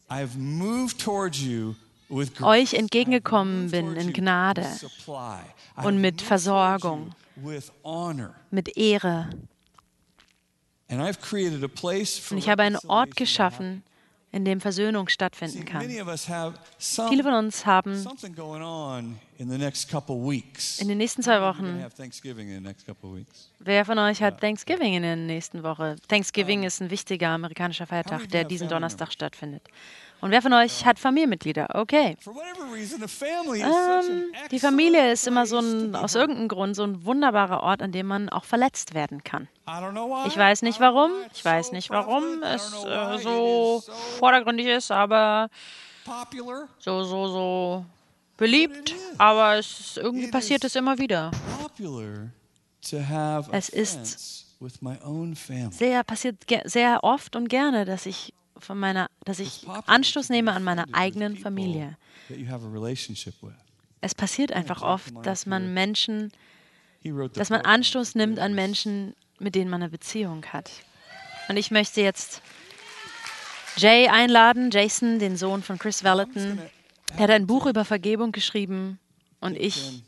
I 0.10 0.16
have 0.16 0.38
moved 0.38 1.00
towards 1.00 1.40
you. 1.40 1.76
Euch 2.42 2.74
entgegengekommen 2.74 3.72
bin 3.72 3.96
in 3.96 4.14
Gnade 4.14 4.68
und 5.84 6.02
mit 6.02 6.22
Versorgung. 6.22 7.12
mit 8.52 8.78
Ehre. 8.78 9.30
Und 10.90 12.38
ich 12.38 12.50
habe 12.50 12.64
einen 12.64 12.78
Ort 12.88 13.16
geschaffen, 13.16 13.84
in 14.34 14.46
dem 14.46 14.62
Versöhnung 14.62 15.10
stattfinden 15.10 15.66
kann. 15.66 15.82
Viele 15.82 17.24
von 17.24 17.34
uns 17.34 17.66
haben 17.66 18.06
in 20.80 20.88
den 20.88 20.98
nächsten 20.98 21.22
zwei 21.24 21.42
Wochen, 21.42 21.84
wer 23.60 23.86
von 23.86 24.00
euch 24.00 24.22
hat 24.22 24.40
Thanksgiving 24.42 24.94
in 24.94 25.02
der 25.02 25.16
nächsten 25.16 25.64
Woche? 25.64 25.96
Thanksgiving 26.08 26.64
ist 26.64 26.82
ein 26.82 26.90
wichtiger 26.90 27.30
amerikanischer 27.30 27.88
Feiertag, 27.88 28.30
der 28.30 28.44
diesen 28.46 28.68
Donnerstag 28.70 29.12
stattfindet. 29.12 29.64
Und 30.22 30.30
wer 30.30 30.42
von 30.44 30.54
euch 30.54 30.86
hat 30.86 31.00
Familienmitglieder? 31.00 31.70
Okay. 31.74 32.16
Ähm, 32.28 34.32
die 34.52 34.60
Familie 34.60 35.12
ist 35.12 35.28
immer 35.28 35.48
so 35.48 35.58
ein, 35.60 35.96
aus 35.96 36.14
irgendeinem 36.14 36.48
Grund 36.48 36.76
so 36.76 36.84
ein 36.84 37.04
wunderbarer 37.06 37.64
Ort, 37.64 37.82
an 37.82 37.92
dem 37.92 38.06
man 38.06 38.30
auch 38.30 38.46
verletzt 38.46 38.94
werden 38.94 39.24
kann. 39.24 39.48
Ich 40.28 40.38
weiß 40.38 40.62
nicht 40.62 40.80
warum, 40.80 41.10
ich 41.34 41.44
weiß 41.44 41.72
nicht 41.72 41.90
warum 41.90 42.44
es 42.44 42.72
äh, 42.86 43.18
so 43.18 43.84
vordergründig 44.20 44.68
ist, 44.68 44.92
aber 44.92 45.50
so, 46.78 47.04
so, 47.04 47.28
so 47.28 47.86
beliebt. 48.38 48.94
Aber 49.18 49.58
es 49.58 49.80
ist, 49.80 49.98
irgendwie 49.98 50.30
passiert 50.30 50.64
es 50.64 50.76
immer 50.76 51.00
wieder. 51.00 51.32
Es 53.52 53.70
ist. 53.70 54.46
Sehr 55.72 56.04
passiert 56.04 56.36
sehr 56.66 57.04
oft 57.04 57.36
und 57.36 57.50
gerne, 57.50 57.86
dass 57.86 58.06
ich 58.06 58.36
von 58.62 58.80
meiner, 58.80 59.10
dass 59.26 59.40
ich 59.40 59.68
Anstoß 59.86 60.30
nehme 60.30 60.54
an 60.54 60.64
meiner 60.64 60.86
eigenen 60.94 61.38
Familie. 61.38 61.98
Es 64.02 64.16
passiert 64.16 64.52
einfach 64.52 64.82
oft, 64.82 65.14
dass 65.24 65.46
man 65.46 65.74
Menschen, 65.74 66.32
dass 67.34 67.50
man 67.50 67.62
Anstoß 67.62 68.16
nimmt 68.16 68.40
an. 68.40 68.56
Menschen, 68.56 69.16
mit 69.40 69.56
denen 69.56 69.70
man 69.70 69.82
eine 69.82 69.90
Beziehung 69.90 70.46
hat. 70.46 70.72
Und 71.50 71.58
ich 71.58 71.72
möchte 71.72 72.02
jetzt 72.02 72.42
Jay 73.78 74.08
einladen, 74.08 74.70
Jason, 74.72 75.20
den 75.20 75.38
Sohn 75.38 75.64
von 75.64 75.78
Chris 75.80 76.04
Valentin. 76.04 76.60
Er 77.16 77.24
hat 77.24 77.30
ein 77.30 77.48
Buch 77.48 77.66
über 77.66 77.86
Vergebung 77.86 78.32
geschrieben 78.32 79.00
und 79.40 79.58
ich, 79.58 80.04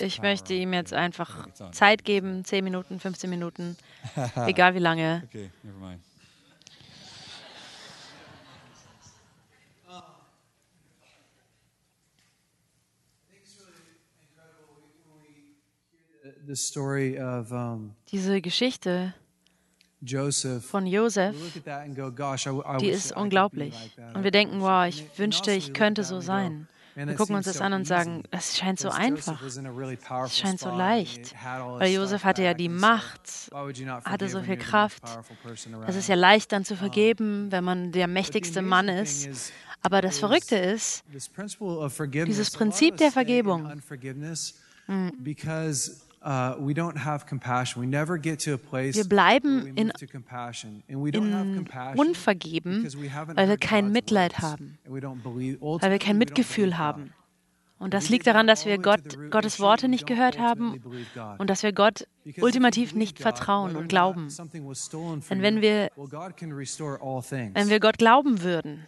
ich 0.00 0.16
power 0.16 0.22
möchte 0.28 0.54
ihm 0.54 0.72
jetzt 0.72 0.92
einfach 0.92 1.48
Zeit 1.72 2.04
geben, 2.04 2.44
10 2.44 2.64
Minuten, 2.64 2.98
15 3.00 3.28
Minuten, 3.30 3.76
egal 4.46 4.74
wie 4.74 4.78
lange. 4.80 5.22
Okay, 5.28 5.50
never 5.62 5.78
mind. 5.78 6.00
the 16.46 16.56
story 16.56 17.18
of 17.18 17.52
um, 17.52 17.94
Diese 18.10 18.40
Geschichte 18.40 19.14
Joseph. 20.04 20.64
von 20.64 20.84
We 20.84 20.90
Josef, 20.90 21.34
look 21.34 21.56
at 21.56 21.64
that 21.64 21.84
and 21.84 21.96
go, 21.96 22.10
gosh, 22.10 22.46
I, 22.46 22.50
w- 22.50 22.62
I 22.66 22.78
die 22.78 22.86
wish 22.88 22.96
ist 22.96 23.12
unglaublich. 23.16 23.74
Und 24.14 24.24
wir 24.24 24.30
denken, 24.32 24.60
wow, 24.60 24.84
ich 24.86 25.02
and 25.02 25.18
wünschte, 25.18 25.52
also 25.52 25.66
ich 25.66 25.72
könnte 25.74 26.04
so 26.04 26.20
sein. 26.20 26.68
Wir 26.94 27.14
gucken 27.14 27.36
uns 27.36 27.46
das 27.46 27.60
an 27.60 27.72
und 27.72 27.86
sagen, 27.86 28.22
es 28.30 28.58
scheint 28.58 28.78
so 28.78 28.90
einfach. 28.90 29.42
Es 29.42 30.38
scheint 30.38 30.60
so 30.60 30.70
leicht, 30.70 31.34
weil 31.78 31.92
Josef 31.92 32.24
hatte 32.24 32.42
ja 32.42 32.54
die 32.54 32.68
Macht, 32.68 33.50
hatte 34.04 34.28
so 34.28 34.42
viel 34.42 34.56
Kraft. 34.56 35.02
Es 35.86 35.96
ist 35.96 36.08
ja 36.08 36.14
leicht 36.14 36.52
dann 36.52 36.64
zu 36.64 36.76
vergeben, 36.76 37.50
wenn 37.50 37.64
man 37.64 37.92
der 37.92 38.08
mächtigste 38.08 38.62
Mann 38.62 38.88
ist. 38.88 39.26
is, 39.26 39.52
Aber 39.82 40.00
das 40.00 40.18
Verrückte 40.18 40.56
ist, 40.56 41.02
Dieses 42.28 42.50
Prinzip 42.50 42.96
der 42.98 43.10
Vergebung. 43.10 43.70
Uh, 46.24 46.54
wir 48.94 49.04
bleiben 49.08 49.66
in, 49.74 49.76
in 49.76 49.92
Unvergeben, 51.96 52.84
weil 53.34 53.48
wir 53.48 53.56
kein 53.58 53.92
Mitleid 53.92 54.38
haben, 54.38 54.78
weil 54.84 55.90
wir 55.90 55.98
kein 55.98 56.18
Mitgefühl 56.18 56.78
haben. 56.78 57.12
Und 57.82 57.94
das 57.94 58.08
liegt 58.10 58.28
daran, 58.28 58.46
dass 58.46 58.64
wir 58.64 58.78
Gott, 58.78 59.18
Gottes 59.32 59.58
Worte 59.58 59.88
nicht 59.88 60.06
gehört 60.06 60.38
haben 60.38 60.80
und 61.38 61.50
dass 61.50 61.64
wir 61.64 61.72
Gott 61.72 62.06
ultimativ 62.40 62.94
nicht 62.94 63.18
vertrauen 63.18 63.74
und 63.74 63.88
glauben. 63.88 64.28
Denn 65.28 65.42
wenn 65.42 65.60
wir-. 65.60 65.90
Wenn 65.96 67.68
wir 67.68 67.80
Gott 67.80 67.98
glauben 67.98 68.42
würden, 68.44 68.86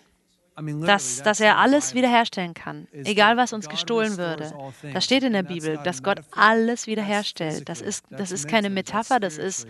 dass, 0.57 1.23
dass 1.23 1.41
er 1.41 1.59
alles 1.59 1.95
wiederherstellen 1.95 2.55
kann, 2.55 2.87
egal 2.93 3.37
was 3.37 3.53
uns 3.53 3.69
gestohlen 3.69 4.17
würde. 4.17 4.53
Das 4.93 5.05
steht 5.05 5.23
in 5.25 5.33
der 5.33 5.43
Bibel, 5.43 5.79
dass 5.85 6.03
Gott 6.03 6.21
alles 6.33 6.87
wiederherstellt. 6.87 7.69
Das 7.69 7.81
ist, 7.81 8.05
das 8.11 8.31
ist 8.31 8.49
keine 8.49 8.71
Metapher, 8.71 9.21
das 9.21 9.39
ist 9.39 9.67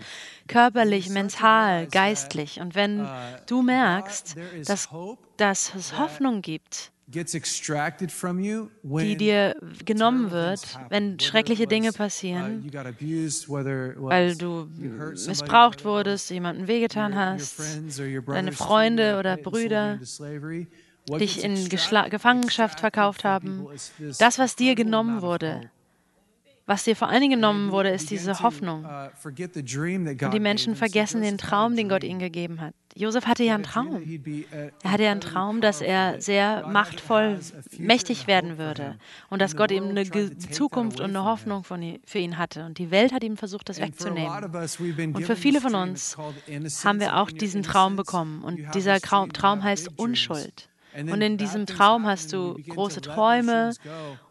körperlich, 0.47 1.09
mental, 1.09 1.87
geistlich. 1.87 2.59
Und 2.59 2.75
wenn 2.75 3.01
uh, 3.01 3.07
du 3.47 3.61
merkst, 3.61 4.35
dass, 4.65 4.89
dass 5.37 5.73
es 5.75 5.97
Hoffnung 5.97 6.41
gibt, 6.41 6.91
gets 7.09 7.35
extracted 7.35 8.11
from 8.11 8.39
you 8.39 8.69
when 8.81 9.05
die 9.05 9.17
dir 9.17 9.55
genommen 9.85 10.31
wird, 10.31 10.61
wenn 10.89 11.19
schreckliche 11.19 11.67
Dinge 11.67 11.89
uh, 11.89 11.93
passieren, 11.93 12.63
weil 13.97 14.35
du 14.35 14.67
missbraucht 15.27 15.85
wurdest, 15.85 16.29
jemandem 16.31 16.67
wehgetan 16.67 17.15
hast, 17.15 17.59
deine 18.27 18.51
Freunde 18.51 19.19
oder 19.19 19.37
Brüder 19.37 19.99
dich 21.19 21.43
in 21.43 21.69
Geschla 21.69 22.07
Gefangenschaft 22.07 22.79
verkauft 22.79 23.23
haben. 23.23 23.67
Das, 24.17 24.39
was 24.39 24.55
dir 24.55 24.75
genommen 24.75 25.21
wurde. 25.21 25.69
Was 26.65 26.83
dir 26.83 26.95
vor 26.95 27.09
allen 27.09 27.21
Dingen 27.21 27.39
genommen 27.39 27.71
wurde, 27.71 27.89
ist 27.89 28.09
diese 28.09 28.39
Hoffnung. 28.41 28.85
uh, 28.85 29.09
Und 29.23 30.33
die 30.33 30.39
Menschen 30.39 30.75
vergessen 30.75 31.21
den 31.21 31.37
Traum, 31.37 31.75
den 31.75 31.89
Gott 31.89 32.03
ihnen 32.03 32.19
gegeben 32.19 32.59
hat. 32.59 32.73
Josef 32.97 33.25
hatte 33.25 33.43
ja 33.43 33.55
einen 33.55 33.63
Traum. 33.63 34.01
Er 34.83 34.91
hatte 34.91 35.03
ja 35.03 35.11
einen 35.11 35.19
Traum, 35.19 35.59
dass 35.59 35.81
er 35.81 36.21
sehr 36.21 36.65
machtvoll, 36.65 37.39
mächtig 37.77 38.25
werden 38.25 38.57
würde 38.57 38.97
und 39.29 39.41
dass 39.41 39.57
Gott 39.57 39.71
ihm 39.71 39.89
eine 39.89 40.05
Zukunft 40.37 41.01
und 41.01 41.09
eine 41.09 41.25
Hoffnung 41.25 41.65
für 41.65 42.19
ihn 42.19 42.37
hatte. 42.37 42.65
Und 42.65 42.77
die 42.77 42.91
Welt 42.91 43.11
hat 43.11 43.23
ihm 43.23 43.35
versucht, 43.35 43.67
das 43.67 43.81
wegzunehmen. 43.81 44.31
Und 45.13 45.25
für 45.25 45.35
viele 45.35 45.59
von 45.59 45.75
uns 45.75 46.17
haben 46.85 46.99
wir 47.01 47.17
auch 47.17 47.29
diesen 47.29 47.63
Traum 47.63 47.95
bekommen. 47.97 48.43
Und 48.43 48.73
dieser 48.73 48.99
Traum, 49.01 49.63
heißt. 49.63 49.89
Unschuld. 49.97 50.69
Und 50.97 51.21
in 51.21 51.37
diesem 51.37 51.65
Traum 51.65 52.05
hast 52.05 52.33
du 52.33 52.55
große 52.67 53.01
Träume 53.01 53.73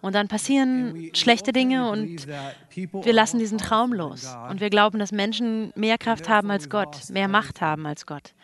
und 0.01 0.15
dann 0.15 0.29
passieren 0.29 1.11
schlechte 1.15 1.53
Dinge 1.53 1.91
und 1.91 2.27
wir 2.75 3.13
lassen 3.13 3.39
diesen 3.39 3.59
Traum 3.59 3.93
los. 3.93 4.35
Und 4.51 4.61
wir 4.61 4.71
glauben, 4.71 4.99
dass 4.99 5.13
Menschen 5.13 5.73
mehr 5.75 5.99
Kraft 5.99 6.29
haben 6.29 6.51
als 6.51 6.71
Gott, 6.71 7.11
mehr 7.11 7.29
Macht 7.29 7.61
haben 7.61 7.87
als 7.87 8.07
Gott. 8.07 8.35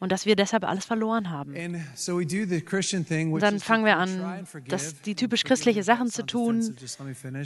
Und 0.00 0.12
dass 0.12 0.26
wir 0.26 0.36
deshalb 0.36 0.64
alles 0.64 0.84
verloren 0.84 1.30
haben. 1.30 1.54
Und 1.56 3.42
dann 3.42 3.58
fangen 3.58 3.84
wir 3.84 3.96
an, 3.96 4.46
das, 4.68 5.00
die 5.00 5.16
typisch 5.16 5.42
christliche 5.42 5.82
Sachen 5.82 6.08
zu 6.08 6.24
tun. 6.24 6.76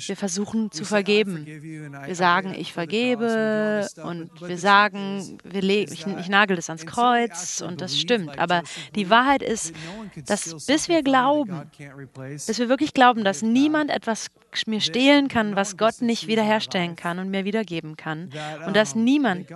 Wir 0.07 0.17
versuchen 0.17 0.71
zu 0.71 0.83
We 0.83 0.85
say, 0.85 0.89
I 0.89 1.03
vergeben. 1.03 1.47
Wir 1.47 2.15
sagen, 2.15 2.55
ich 2.55 2.75
vergebe 2.75 3.87
und 4.05 4.39
wir 4.41 4.49
the 4.49 4.57
sagen, 4.59 5.39
wir 5.45 5.63
ich, 5.63 6.05
that 6.05 6.21
ich 6.21 6.29
nagel 6.29 6.59
es 6.59 6.69
ans 6.69 6.85
Kreuz 6.85 7.63
und 7.67 7.81
das 7.81 7.99
stimmt. 7.99 8.39
Aber 8.39 8.63
die 8.95 9.09
Wahrheit 9.09 9.43
ist, 9.43 9.73
dass 10.27 10.67
bis 10.67 10.89
wir 10.89 11.03
glauben, 11.03 11.63
bis 12.29 12.59
wir 12.59 12.69
wirklich 12.69 12.93
glauben, 12.93 13.25
dass 13.25 13.41
niemand 13.41 13.91
etwas 13.91 14.27
mir 14.67 14.83
stehlen 14.83 15.29
kann, 15.29 15.57
was 15.57 15.79
Gott 15.79 16.03
nicht 16.03 16.27
wiederherstellen 16.27 16.97
kann 16.97 17.19
und 17.19 17.31
mir 17.31 17.47
wiedergeben 17.47 17.97
kann. 17.97 18.29
Und 18.67 18.77
dass 18.77 18.95
niemand 18.95 19.47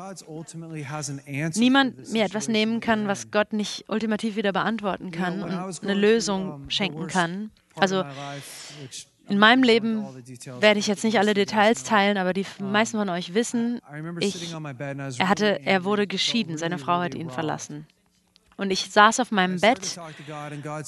niemand 1.57 2.11
mir 2.11 2.25
etwas 2.25 2.49
nehmen 2.49 2.81
we're 2.81 2.86
kann, 2.87 3.09
was. 3.09 3.31
Gott 3.31 3.53
nicht 3.53 3.85
ultimativ 3.89 4.37
wieder 4.37 4.53
beantworten 4.53 5.11
kann 5.11 5.43
und 5.43 5.83
eine 5.83 5.95
Lösung 5.95 6.71
schenken 6.71 7.07
kann. 7.09 7.51
Also 7.75 8.05
in 9.29 9.39
meinem 9.39 9.63
Leben 9.63 10.05
werde 10.61 10.79
ich 10.79 10.87
jetzt 10.87 11.03
nicht 11.05 11.19
alle 11.19 11.35
Details 11.35 11.83
teilen, 11.83 12.17
aber 12.17 12.33
die 12.33 12.47
meisten 12.61 12.97
von 12.97 13.09
euch 13.09 13.35
wissen, 13.35 13.81
ich, 14.21 14.53
er, 15.19 15.29
hatte, 15.29 15.61
er 15.65 15.85
wurde 15.85 16.07
geschieden, 16.07 16.57
seine 16.59 16.79
Frau 16.79 16.99
hat 17.01 17.15
ihn 17.15 17.31
verlassen. 17.31 17.87
Und 18.59 18.71
ich 18.71 18.91
saß 18.91 19.21
auf 19.21 19.31
meinem 19.33 19.61
Bett 19.61 19.99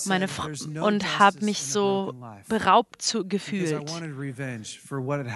meine 0.07 0.27
Fra 0.27 0.47
"There's 0.47 0.67
no 0.67 0.87
und 0.87 1.19
habe 1.19 1.45
mich 1.45 1.63
so 1.63 2.07
broken 2.07 2.21
life." 2.21 2.49
beraubt 2.49 3.03
zu, 3.03 3.29
gefühlt, 3.29 3.91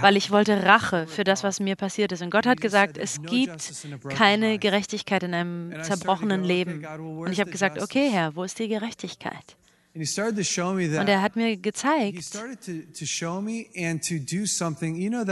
weil 0.00 0.16
ich 0.16 0.30
wollte 0.30 0.64
Rache 0.64 1.06
für 1.06 1.24
das, 1.24 1.44
was 1.44 1.60
mir 1.60 1.76
passiert 1.76 2.12
ist. 2.12 2.22
Und 2.22 2.30
Gott 2.30 2.46
hat 2.46 2.60
gesagt, 2.60 2.96
es 2.96 3.20
gibt 3.22 3.72
keine 4.08 4.58
Gerechtigkeit 4.58 5.22
in 5.22 5.34
einem 5.34 5.82
zerbrochenen 5.82 6.42
Leben. 6.42 6.86
Und 6.86 7.32
ich 7.32 7.40
habe 7.40 7.50
gesagt, 7.50 7.80
okay, 7.80 8.08
Herr, 8.10 8.34
wo 8.34 8.44
ist 8.44 8.58
die 8.58 8.68
Gerechtigkeit? 8.68 9.56
And 9.94 10.00
he 10.00 10.06
started 10.06 10.36
to 10.36 10.42
show 10.42 10.72
me 10.72 10.84
Und 11.00 11.06
er 11.08 11.20
hat 11.20 11.36
mir 11.36 11.54
gezeigt 11.58 12.16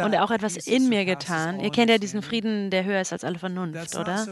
und 0.05 0.15
auch 0.17 0.31
etwas 0.31 0.57
in 0.67 0.89
mir 0.91 1.07
getan. 1.07 1.61
Ihr 1.61 1.71
kennt 1.71 1.89
ja 1.91 1.97
diesen? 1.97 2.21
Frieden, 2.21 2.69
der 2.71 2.85
höher 2.85 3.01
ist 3.01 3.13
als 3.15 3.25
alle 3.25 3.39
Vernunft, 3.39 3.97
oder? 3.97 4.27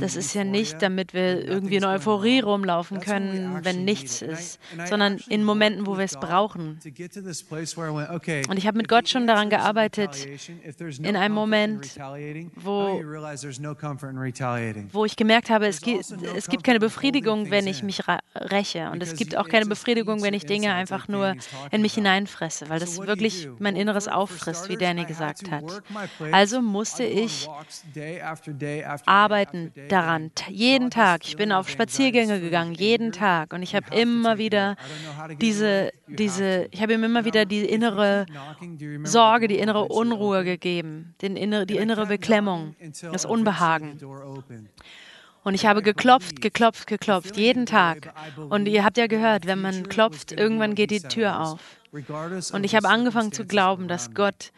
Das 0.00 0.16
ist 0.16 0.34
ja 0.34 0.42
nicht, 0.42 0.82
damit 0.82 1.14
wir 1.14 1.44
irgendwie 1.46 1.76
in 1.76 1.84
Euphorie 1.84 2.40
rumlaufen 2.40 2.98
können, 2.98 3.60
wenn 3.62 3.84
nichts 3.84 4.22
ist, 4.22 4.58
sondern 4.88 5.18
in 5.28 5.44
Momenten, 5.44 5.86
wo 5.86 5.96
wir 5.96 6.04
es 6.04 6.16
brauchen. 6.16 6.80
Und 8.48 8.58
ich 8.58 8.66
habe 8.66 8.76
mit 8.78 8.88
Gott 8.88 9.08
schon 9.08 9.28
daran 9.28 9.48
gearbeitet, 9.50 10.26
in 10.98 11.14
einem 11.16 11.34
Moment, 11.34 11.94
wo- 12.56 12.98
wo 14.92 15.04
ich 15.04 15.14
gemerkt 15.14 15.50
habe, 15.50 15.66
es, 15.68 15.80
gibt, 15.80 15.98
also 16.10 16.16
es 16.36 16.48
gibt 16.48 16.64
keine 16.64 16.80
Befriedigung, 16.80 17.50
wenn 17.50 17.66
ich 17.68 17.82
mich 17.84 18.08
ra- 18.08 18.18
räche. 18.56 18.90
Und 18.90 19.02
es 19.02 19.16
gibt 19.16 19.36
auch 19.36 19.48
keine 19.48 19.66
Befriedigung, 19.66 20.22
wenn 20.22 20.34
ich 20.34 20.46
Dinge 20.46 20.72
einfach 20.72 21.08
nur 21.08 21.34
in 21.70 21.82
mich 21.82 21.94
hineinfresse, 21.94 22.68
weil 22.68 22.80
das 22.80 22.98
wirklich 22.98 23.48
mein 23.58 23.76
Inneres 23.76 24.08
auffrisst, 24.08 24.68
wie 24.68 24.76
Danny 24.76 25.04
gesagt 25.04 25.50
hat. 25.50 25.64
Also 26.32 26.62
musste 26.62 27.04
ich 27.04 27.48
arbeiten 29.06 29.72
daran, 29.88 30.30
jeden 30.48 30.90
Tag. 30.90 31.26
Ich 31.26 31.36
bin 31.36 31.52
auf 31.52 31.68
Spaziergänge 31.68 32.40
gegangen, 32.40 32.74
jeden 32.74 33.12
Tag. 33.12 33.52
Und 33.52 33.62
ich 33.62 33.74
habe 33.74 33.94
immer 33.94 34.38
wieder 34.38 34.76
diese, 35.40 35.92
diese, 36.06 36.68
ich 36.70 36.82
habe 36.82 36.94
ihm 36.94 37.04
immer 37.04 37.24
wieder 37.24 37.44
die 37.44 37.64
innere 37.64 38.26
Sorge, 39.04 39.48
die 39.48 39.58
innere 39.58 39.84
Unruhe 39.84 40.44
gegeben, 40.44 41.14
den 41.22 41.36
innere, 41.36 41.66
die 41.66 41.76
innere 41.76 42.06
Beklemmung, 42.06 42.74
das 43.12 43.24
Unbehagen. 43.24 43.98
Und 45.46 45.54
ich 45.54 45.64
habe 45.64 45.80
geklopft, 45.80 46.42
geklopft, 46.42 46.88
geklopft, 46.88 47.36
jeden 47.36 47.66
Tag. 47.66 48.12
Und 48.48 48.66
ihr 48.66 48.84
habt 48.84 48.98
ja 48.98 49.06
gehört, 49.06 49.46
wenn 49.46 49.60
man 49.60 49.88
klopft, 49.88 50.32
irgendwann 50.32 50.74
geht 50.74 50.90
die 50.90 50.98
Tür 50.98 51.40
auf. 51.40 51.60
Und 52.52 52.64
ich 52.64 52.74
habe 52.74 52.88
angefangen 52.88 53.30
zu 53.30 53.44
glauben, 53.44 53.86
dass 53.86 54.12
Gott, 54.12 54.50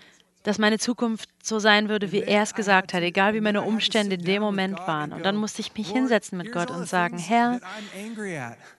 dass 0.45 0.57
meine 0.57 0.79
Zukunft 0.79 1.29
so 1.43 1.59
sein 1.59 1.91
würde, 1.91 2.11
wie 2.11 2.23
er 2.23 2.43
es 2.43 2.55
gesagt 2.55 2.95
hat, 2.95 3.03
egal 3.03 3.35
wie 3.35 3.43
meine 3.43 3.61
Umstände 3.61 4.15
in 4.15 4.25
dem 4.25 4.41
Moment 4.41 4.79
waren. 4.79 5.13
Und 5.13 5.27
dann 5.27 5.37
musste 5.37 5.61
ich 5.61 5.75
mich 5.75 5.91
hinsetzen 5.91 6.39
mit 6.39 6.53
Gott 6.53 6.71
und 6.71 6.89
sagen, 6.89 7.19
Herr, 7.19 7.61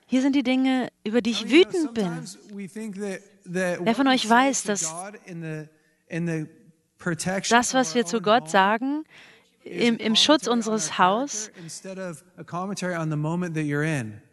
hier 0.06 0.20
sind 0.20 0.34
die 0.34 0.42
Dinge, 0.42 0.88
über 1.04 1.20
die 1.20 1.30
ich 1.30 1.48
wütend 1.48 1.94
bin. 1.94 2.24
Wer 3.44 3.94
von 3.94 4.08
euch 4.08 4.28
weiß, 4.28 4.64
dass 4.64 4.92
das, 7.48 7.74
was 7.74 7.94
wir 7.94 8.04
zu 8.04 8.20
Gott 8.20 8.50
sagen, 8.50 9.04
im, 9.64 9.98
im 9.98 10.16
Schutz 10.16 10.46
unseres 10.46 10.98
Haus 10.98 11.50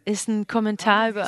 ist 0.04 0.28
ein 0.28 0.46
Kommentar 0.46 1.10
über 1.10 1.26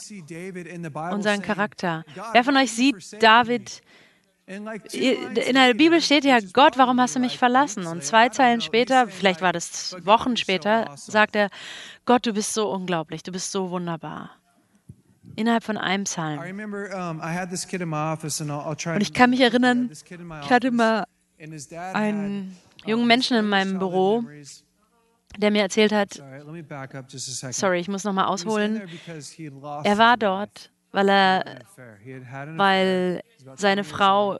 unseren 1.12 1.42
Charakter. 1.42 2.04
"God, 2.14 2.24
Wer 2.32 2.44
von 2.44 2.56
euch 2.56 2.72
sieht 2.72 3.22
David, 3.22 3.82
me?" 3.84 4.56
And 4.56 4.64
like 4.64 4.88
two 4.88 4.98
in 4.98 5.54
der 5.54 5.74
Bibel 5.74 6.00
steht 6.00 6.24
ja, 6.24 6.38
Gott, 6.52 6.76
warum 6.76 7.00
hast 7.00 7.14
du 7.14 7.20
mich 7.20 7.38
verlassen? 7.38 7.86
Und 7.86 8.02
zwei 8.02 8.30
Zeilen 8.30 8.60
später, 8.60 9.06
vielleicht 9.06 9.42
war 9.42 9.52
das 9.52 9.90
"But 9.90 10.00
God, 10.00 10.06
Wochen 10.06 10.36
später, 10.36 10.90
awesome." 10.90 11.12
sagt 11.12 11.36
er, 11.36 11.50
Gott, 12.04 12.26
du 12.26 12.32
bist 12.32 12.54
so 12.54 12.68
unglaublich, 12.68 13.22
du 13.22 13.30
bist 13.30 13.52
so 13.52 13.70
wunderbar. 13.70 14.30
Innerhalb 15.36 15.62
von 15.62 15.76
einem 15.76 16.02
Psalm. 16.04 16.40
Und 16.40 16.46
ich 19.00 19.12
kann 19.12 19.30
mich 19.30 19.40
erinnern, 19.40 19.88
ich 20.42 20.50
hatte 20.50 20.72
mal 20.72 21.04
einen 21.94 22.56
jungen 22.86 23.02
um, 23.02 23.08
Menschen 23.08 23.36
in 23.36 23.48
meinem 23.48 23.78
Büro, 23.78 24.24
der 25.38 25.50
mir 25.50 25.62
erzählt 25.62 25.92
hat, 25.92 26.22
Sorry, 27.52 27.80
ich 27.80 27.88
muss 27.88 28.04
nochmal 28.04 28.26
ausholen, 28.26 28.82
er 29.84 29.98
war 29.98 30.16
dort, 30.16 30.70
weil 30.92 31.08
er, 31.08 31.44
weil 32.56 33.22
seine 33.56 33.82
20 33.82 33.86
years 33.86 33.86
Frau, 33.86 34.38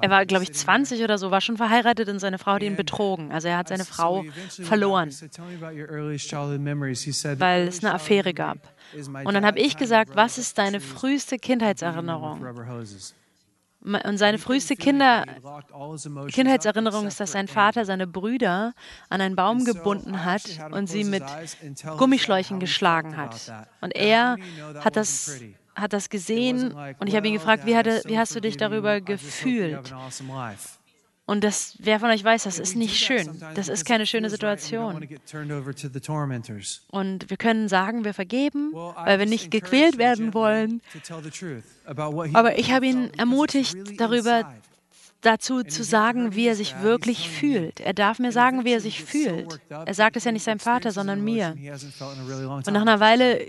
er 0.00 0.10
war, 0.10 0.24
glaube 0.26 0.44
ich, 0.44 0.50
sitting 0.50 0.64
20 0.64 1.02
oder 1.02 1.18
so, 1.18 1.30
war 1.30 1.40
schon 1.40 1.56
verheiratet 1.56 2.08
und 2.08 2.20
seine 2.20 2.38
Frau 2.38 2.52
hat 2.52 2.62
ihn 2.62 2.76
betrogen. 2.76 3.32
Also 3.32 3.48
er 3.48 3.58
hat 3.58 3.68
seine 3.68 3.84
Frau 3.84 4.24
verloren, 4.62 5.10
said, 5.10 5.32
"Tell 5.32 5.44
me 5.44 5.56
about 5.56 5.76
your 5.76 5.88
earliest 5.88 6.28
childhood 6.28 6.60
memories." 6.60 7.02
He 7.02 7.12
said, 7.12 7.38
"The 7.38 7.40
weil 7.40 7.68
es 7.68 7.82
eine 7.82 7.94
Affäre 7.94 8.32
gab. 8.32 8.58
Und 9.24 9.34
dann 9.34 9.44
habe 9.44 9.58
ich 9.58 9.76
gesagt, 9.76 10.14
was 10.14 10.38
ist 10.38 10.56
deine 10.58 10.80
früheste 10.80 11.38
Kindheitserinnerung? 11.38 12.40
Und 13.86 14.18
seine 14.18 14.38
feel 14.38 14.58
Kinder, 14.76 15.24
Kindheitserinnerung 16.32 17.06
ist, 17.06 17.20
dass 17.20 17.32
sein 17.32 17.46
Vater 17.46 17.84
seine 17.84 18.08
Brüder 18.08 18.74
an 19.10 19.20
einen 19.20 19.36
Baum 19.36 19.64
gebunden 19.64 20.24
hat 20.24 20.42
und 20.72 20.88
sie 20.88 21.04
mit 21.04 21.22
Gummischläuchen 21.96 22.58
geschlagen 22.58 23.16
hat. 23.16 23.52
Und 23.80 23.94
er 23.94 24.38
hat 24.80 24.96
das, 24.96 25.40
hat 25.76 25.92
das 25.92 26.08
gesehen 26.08 26.74
und 26.98 27.06
ich 27.06 27.14
habe 27.14 27.28
ihn 27.28 27.34
"Well, 27.34 27.38
gefragt, 27.38 27.64
wie, 27.66 27.76
hatte, 27.76 28.02
wie 28.06 28.18
hast 28.18 28.34
du 28.34 28.40
dich 28.40 28.56
darüber 28.56 29.00
gefühlt? 29.00 29.94
An 31.26 31.38
awesome 31.38 31.42
life." 31.42 31.42
Und 31.42 31.42
das, 31.42 31.76
wer 31.80 31.98
von 32.00 32.10
euch 32.10 32.22
weiß, 32.22 32.44
das 32.44 32.58
ist 32.58 32.76
nicht 32.76 32.96
schön. 32.96 33.42
Das 33.54 33.68
ist 33.68 33.84
keine 33.84 34.06
schöne 34.06 34.30
Situation. 34.30 34.94
Und 36.90 37.30
wir 37.30 37.36
können 37.36 37.68
sagen, 37.68 38.04
wir 38.04 38.14
vergeben, 38.14 38.72
weil 38.72 39.18
wir 39.18 39.26
nicht 39.26 39.50
gequält 39.50 39.98
werden 39.98 40.34
wollen. 40.34 40.80
Aber 42.32 42.58
ich 42.58 42.70
habe 42.70 42.86
ihn 42.86 43.10
ermutigt, 43.16 43.76
darüber 43.98 44.54
dazu 45.22 45.64
zu 45.64 45.82
sagen, 45.82 46.36
wie 46.36 46.46
er 46.46 46.54
sich 46.54 46.80
wirklich 46.82 47.28
fühlt. 47.28 47.80
Er 47.80 47.94
darf 47.94 48.20
mir 48.20 48.30
sagen, 48.30 48.64
wie 48.64 48.72
er 48.72 48.80
sich 48.80 49.02
fühlt. 49.02 49.60
Er 49.68 49.94
sagt 49.94 50.16
es 50.16 50.24
ja 50.24 50.30
nicht 50.30 50.44
seinem 50.44 50.60
Vater, 50.60 50.92
sondern 50.92 51.24
mir. 51.24 51.56
Und 51.56 52.70
nach 52.70 52.82
einer 52.82 53.00
Weile 53.00 53.46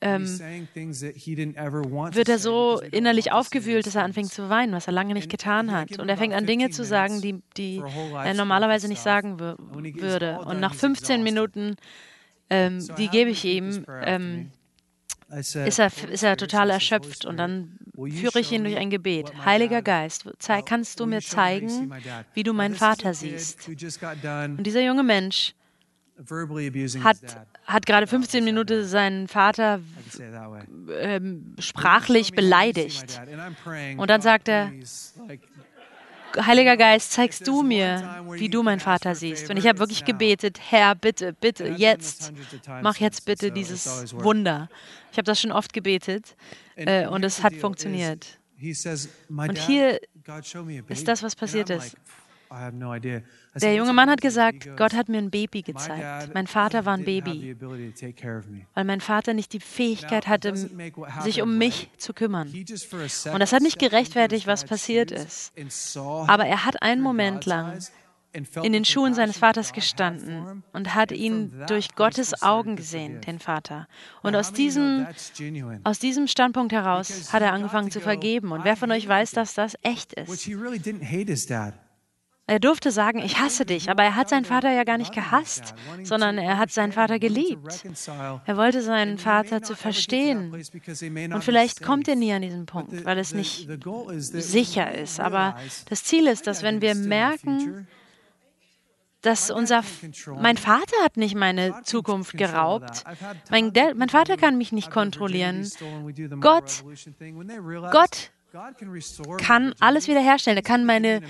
ähm, 0.00 0.26
wird 0.26 2.28
er 2.28 2.38
so 2.38 2.80
innerlich 2.90 3.32
aufgewühlt, 3.32 3.86
dass 3.86 3.94
er 3.94 4.04
anfängt 4.04 4.32
zu 4.32 4.48
weinen, 4.48 4.72
was 4.72 4.86
er 4.86 4.92
lange 4.92 5.14
nicht 5.14 5.30
getan 5.30 5.72
hat. 5.72 5.98
Und 5.98 6.08
er 6.08 6.16
fängt 6.16 6.34
an, 6.34 6.46
Dinge 6.46 6.66
15 6.66 6.84
zu 6.84 6.88
sagen, 6.88 7.20
die, 7.20 7.42
die 7.56 7.82
er 8.22 8.34
normalerweise 8.34 8.88
nicht 8.88 9.02
sagen 9.02 9.38
würde. 9.38 10.40
Und 10.40 10.60
nach 10.60 10.72
he's 10.72 10.80
15 10.80 11.20
exhausted. 11.20 11.22
Minuten, 11.22 11.76
ähm, 12.50 12.86
die 12.98 13.08
gebe 13.08 13.30
ich 13.30 13.44
ihm, 13.44 13.84
ähm, 14.04 14.50
ist 15.30 15.54
er, 15.54 15.62
"Holy 15.62 15.68
ist 15.68 15.78
er 15.78 15.90
Spirit," 15.90 16.40
total 16.40 16.68
so 16.68 16.74
I 16.74 16.78
said, 16.78 16.92
"Holy 16.92 16.92
erschöpft. 17.04 17.24
Und 17.24 17.36
dann 17.38 17.78
führe 17.94 18.40
ich 18.40 18.52
ihn 18.52 18.64
durch 18.64 18.76
ein 18.76 18.90
Gebet. 18.90 19.32
Heiliger 19.44 19.82
Geist, 19.82 20.28
kannst 20.66 21.00
du 21.00 21.06
mir 21.06 21.20
zeigen, 21.20 21.88
my 21.88 22.00
dad?" 22.00 22.26
wie 22.34 22.42
du 22.42 22.52
meinen 22.52 22.74
Vater 22.74 23.14
siehst. 23.14 23.68
Und 23.68 24.64
dieser 24.64 24.82
junge 24.82 25.02
Mensch 25.02 25.54
hat, 27.02 27.18
hat 27.64 27.86
gerade 27.86 28.06
15 28.06 28.44
Minuten 28.44 28.84
seinen 28.84 29.28
Vater 29.28 29.80
ähm, 30.98 31.54
sprachlich 31.58 32.32
beleidigt. 32.32 33.20
Und 33.96 34.10
dann 34.10 34.20
sagt 34.20 34.48
er, 34.48 34.72
Heiliger 36.40 36.76
Geist, 36.76 37.12
zeigst 37.12 37.46
du 37.46 37.62
mir, 37.62 38.24
wie 38.32 38.48
du 38.48 38.62
meinen 38.62 38.80
Vater 38.80 39.14
siehst. 39.14 39.50
Und 39.50 39.56
ich 39.56 39.66
habe 39.66 39.78
wirklich 39.78 40.04
gebetet, 40.04 40.58
Herr, 40.60 40.94
bitte, 40.94 41.32
bitte, 41.32 41.68
jetzt, 41.68 42.32
mach 42.82 42.96
jetzt 42.96 43.24
bitte 43.24 43.52
dieses 43.52 44.14
Wunder. 44.14 44.68
Ich 45.12 45.18
habe 45.18 45.26
das 45.26 45.40
schon 45.40 45.52
oft 45.52 45.72
gebetet 45.72 46.36
äh, 46.76 47.06
und 47.06 47.24
es 47.24 47.42
hat 47.42 47.54
funktioniert. 47.54 48.38
Und 49.28 49.58
hier 49.58 50.00
ist 50.88 51.06
das, 51.06 51.22
was 51.22 51.36
passiert 51.36 51.70
ist. 51.70 51.96
Der 53.60 53.74
junge 53.74 53.92
Mann 53.92 54.10
hat 54.10 54.20
gesagt, 54.20 54.76
Gott 54.76 54.94
hat 54.94 55.08
mir 55.08 55.18
ein 55.18 55.30
Baby 55.30 55.62
gezeigt. 55.62 56.34
Mein 56.34 56.46
Vater 56.46 56.84
war 56.84 56.94
ein 56.94 57.04
Baby, 57.04 57.56
weil 58.74 58.84
mein 58.84 59.00
Vater 59.00 59.34
nicht 59.34 59.52
die 59.52 59.60
Fähigkeit 59.60 60.26
hatte, 60.26 60.54
sich 61.22 61.42
um 61.42 61.58
mich 61.58 61.90
zu 61.98 62.12
kümmern. 62.12 62.48
Und 62.48 63.40
das 63.40 63.52
hat 63.52 63.62
nicht 63.62 63.78
gerechtfertigt, 63.78 64.46
was 64.46 64.64
passiert 64.64 65.10
ist. 65.10 65.52
Aber 65.96 66.46
er 66.46 66.64
hat 66.64 66.82
einen 66.82 67.00
Moment 67.00 67.46
lang 67.46 67.78
in 68.62 68.72
den 68.72 68.84
Schuhen 68.84 69.14
seines 69.14 69.38
Vaters 69.38 69.72
gestanden 69.72 70.64
und 70.72 70.94
hat 70.94 71.12
ihn 71.12 71.52
durch 71.68 71.94
Gottes 71.94 72.42
Augen 72.42 72.76
gesehen, 72.76 73.20
den 73.20 73.38
Vater. 73.38 73.86
Und 74.22 74.34
aus 74.34 74.52
diesem, 74.52 75.06
aus 75.84 76.00
diesem 76.00 76.26
Standpunkt 76.26 76.72
heraus 76.72 77.32
hat 77.32 77.42
er 77.42 77.52
angefangen 77.52 77.90
zu 77.90 78.00
vergeben. 78.00 78.50
Und 78.52 78.64
wer 78.64 78.76
von 78.76 78.90
euch 78.90 79.06
weiß, 79.06 79.32
dass 79.32 79.54
das 79.54 79.76
echt 79.82 80.14
ist? 80.14 80.48
Er 82.46 82.60
durfte 82.60 82.90
sagen, 82.90 83.20
ich 83.20 83.38
hasse 83.38 83.64
dich, 83.64 83.88
aber 83.88 84.02
er 84.04 84.16
hat 84.16 84.28
seinen 84.28 84.44
Vater 84.44 84.70
ja 84.70 84.84
gar 84.84 84.98
nicht 84.98 85.14
gehasst, 85.14 85.74
sondern 86.02 86.36
er 86.36 86.58
hat 86.58 86.70
seinen 86.70 86.92
Vater 86.92 87.18
geliebt. 87.18 87.84
Er 88.44 88.56
wollte 88.58 88.82
seinen 88.82 89.16
Vater 89.16 89.62
zu 89.62 89.74
verstehen. 89.74 90.52
Und 90.52 91.42
vielleicht 91.42 91.82
kommt 91.82 92.06
er 92.06 92.16
nie 92.16 92.32
an 92.34 92.42
diesen 92.42 92.66
Punkt, 92.66 93.04
weil 93.06 93.18
es 93.18 93.32
nicht 93.32 93.68
sicher 93.86 94.94
ist. 94.94 95.20
Aber 95.20 95.56
das 95.88 96.04
Ziel 96.04 96.26
ist, 96.26 96.46
dass 96.46 96.62
wenn 96.62 96.82
wir 96.82 96.94
merken, 96.94 97.88
dass 99.22 99.50
unser, 99.50 99.82
mein 100.38 100.58
Vater 100.58 100.96
hat 101.02 101.16
nicht 101.16 101.34
meine 101.34 101.80
Zukunft 101.84 102.36
geraubt. 102.36 103.04
Mein, 103.48 103.72
mein 103.96 104.10
Vater 104.10 104.36
kann 104.36 104.58
mich 104.58 104.70
nicht 104.70 104.90
kontrollieren. 104.90 105.66
Gott, 106.40 106.84
Gott 107.90 108.30
kann 109.38 109.74
alles 109.80 110.08
wiederherstellen. 110.08 110.56
Er 110.58 110.62
kann, 110.62 110.84
meine, 110.84 111.20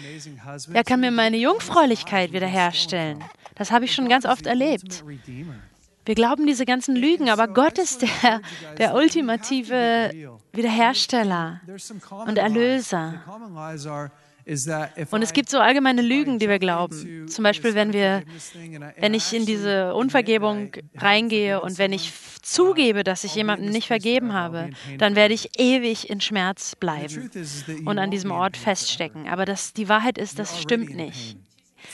er 0.73 0.85
kann 0.85 1.01
mir 1.01 1.11
meine 1.11 1.37
Jungfräulichkeit 1.37 2.33
wiederherstellen. 2.33 3.23
Das 3.55 3.71
habe 3.71 3.85
ich 3.85 3.95
schon 3.95 4.09
ganz 4.09 4.27
oft 4.27 4.47
erlebt. 4.47 5.05
Wir 6.07 6.15
glauben 6.15 6.47
diese 6.47 6.67
ganzen 6.67 6.97
Lügen, 6.97 7.31
aber 7.31 7.49
Gott 7.49 7.79
ist 7.79 8.03
der, 8.03 8.41
der 8.79 8.95
ultimative 8.95 10.11
Wiederhersteller 10.53 11.61
und 12.27 12.37
Erlöser. 12.37 13.23
Und 14.47 15.23
es 15.23 15.33
gibt 15.33 15.49
so 15.49 15.59
allgemeine 15.59 16.03
Lügen, 16.03 16.39
die 16.39 16.49
wir 16.49 16.59
glauben. 16.59 17.29
Zum 17.29 17.43
Beispiel, 17.43 17.75
wenn 17.75 17.93
wir, 17.93 18.23
wenn 18.99 19.15
ich 19.15 19.33
in 19.33 19.47
diese 19.47 19.95
Unvergebung 19.95 20.73
reingehe 20.97 21.61
und 21.61 21.79
wenn 21.79 21.93
ich 21.93 22.13
zugebe, 22.43 23.05
dass 23.05 23.25
ich 23.25 23.35
jemandem 23.35 23.71
nicht 23.71 23.87
vergeben 23.87 24.33
habe, 24.33 24.71
dann 24.99 25.17
werde 25.17 25.35
ich 25.35 25.59
ewig 25.59 26.11
in 26.11 26.21
Schmerz 26.21 26.77
bleiben 26.77 27.31
und 27.85 27.99
an 27.99 28.11
diesem 28.11 28.31
Ort 28.31 28.57
feststecken. 28.57 29.29
Aber 29.29 29.45
das, 29.45 29.73
die 29.73 29.89
Wahrheit 29.89 30.19
ist, 30.19 30.39
das 30.39 30.61
stimmt 30.61 30.95
nicht. 30.95 31.37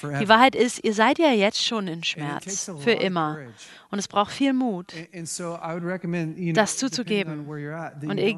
Die 0.03 0.29
Wahrheit 0.29 0.55
ist, 0.55 0.83
ihr 0.85 0.95
seid 0.95 1.19
ja 1.19 1.33
jetzt 1.33 1.65
schon 1.65 1.89
in 1.89 2.03
Schmerz 2.05 2.71
für 2.79 2.93
immer. 2.93 3.39
Und 3.91 3.99
es 3.99 4.09
braucht 4.09 4.33
viel 4.33 4.53
Mut, 4.53 4.93
das 6.55 6.77
zuzugeben. 6.77 7.47
Und 7.47 8.19
ich, 8.19 8.37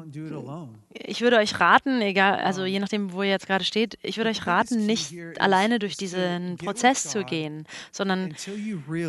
ich 0.93 1.21
würde 1.21 1.37
euch 1.37 1.59
raten, 1.59 2.01
egal, 2.01 2.39
also 2.39 2.65
je 2.65 2.79
nachdem, 2.79 3.13
wo 3.13 3.23
ihr 3.23 3.29
jetzt 3.29 3.47
gerade 3.47 3.63
steht, 3.63 3.97
ich 4.01 4.17
würde 4.17 4.29
euch 4.29 4.45
raten, 4.47 4.85
nicht 4.85 5.13
alleine 5.39 5.79
durch 5.79 5.97
diesen 5.97 6.57
Prozess 6.57 7.09
zu 7.09 7.23
gehen, 7.23 7.65
sondern 7.91 8.35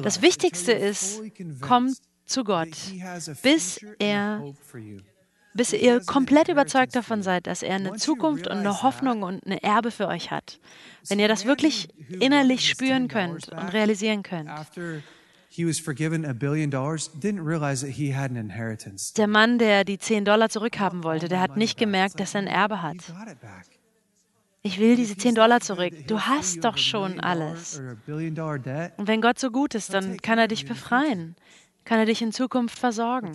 das 0.02 0.22
Wichtigste 0.22 0.72
ist, 0.72 1.22
kommt 1.60 1.96
zu 2.26 2.44
Gott, 2.44 2.68
bis 3.42 3.84
er 3.98 4.42
bis 5.54 5.72
ihr 5.72 6.00
komplett 6.00 6.48
überzeugt 6.48 6.94
davon 6.94 7.22
seid, 7.22 7.46
dass 7.46 7.62
er 7.62 7.76
eine 7.76 7.94
Zukunft 7.94 8.48
und 8.48 8.58
eine 8.58 8.82
Hoffnung 8.82 9.22
und 9.22 9.46
eine 9.46 9.62
Erbe 9.62 9.90
für 9.90 10.08
euch 10.08 10.30
hat. 10.30 10.58
Wenn 11.08 11.18
ihr 11.18 11.28
das 11.28 11.46
wirklich 11.46 11.88
innerlich 12.20 12.68
spüren 12.68 13.08
könnt 13.08 13.48
und 13.48 13.72
realisieren 13.72 14.22
könnt. 14.22 14.50
Der 19.16 19.26
Mann, 19.28 19.58
der 19.58 19.84
die 19.84 19.98
10 19.98 20.24
Dollar 20.24 20.48
zurückhaben 20.48 21.04
wollte, 21.04 21.28
der 21.28 21.40
hat 21.40 21.56
nicht 21.56 21.78
gemerkt, 21.78 22.18
dass 22.18 22.34
er 22.34 22.40
ein 22.40 22.46
Erbe 22.48 22.82
hat. 22.82 22.96
Ich 24.62 24.80
will 24.80 24.96
diese 24.96 25.16
10 25.16 25.34
Dollar 25.34 25.60
zurück. 25.60 25.92
Du 26.08 26.20
hast 26.20 26.64
doch 26.64 26.78
schon 26.78 27.20
alles. 27.20 27.80
Und 28.06 29.06
wenn 29.06 29.20
Gott 29.20 29.38
so 29.38 29.50
gut 29.50 29.74
ist, 29.74 29.92
dann 29.92 30.16
kann 30.16 30.38
er 30.38 30.48
dich 30.48 30.66
befreien. 30.66 31.36
Kann 31.84 31.98
er 31.98 32.06
dich 32.06 32.22
in 32.22 32.32
Zukunft 32.32 32.78
versorgen. 32.78 33.32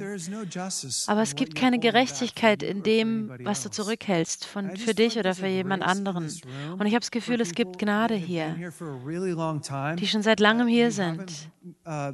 Aber 1.07 1.21
es 1.21 1.35
gibt 1.35 1.55
keine 1.55 1.79
Gerechtigkeit 1.79 2.63
in 2.63 2.83
dem, 2.83 3.31
was 3.43 3.63
du 3.63 3.69
zurückhältst 3.69 4.45
von, 4.45 4.75
für 4.75 4.93
dich 4.93 5.17
oder 5.17 5.35
für 5.35 5.47
jemand 5.47 5.83
anderen. 5.83 6.25
Und 6.25 6.85
ich 6.85 6.93
habe 6.93 7.01
das 7.01 7.11
Gefühl, 7.11 7.41
es 7.41 7.53
gibt 7.53 7.77
Gnade 7.77 8.15
hier, 8.15 8.55
die 9.97 10.07
schon 10.07 10.21
seit 10.21 10.39
langem 10.39 10.67
hier 10.67 10.85
you 10.85 10.91
sind. 10.91 11.31
uh, 11.85 12.11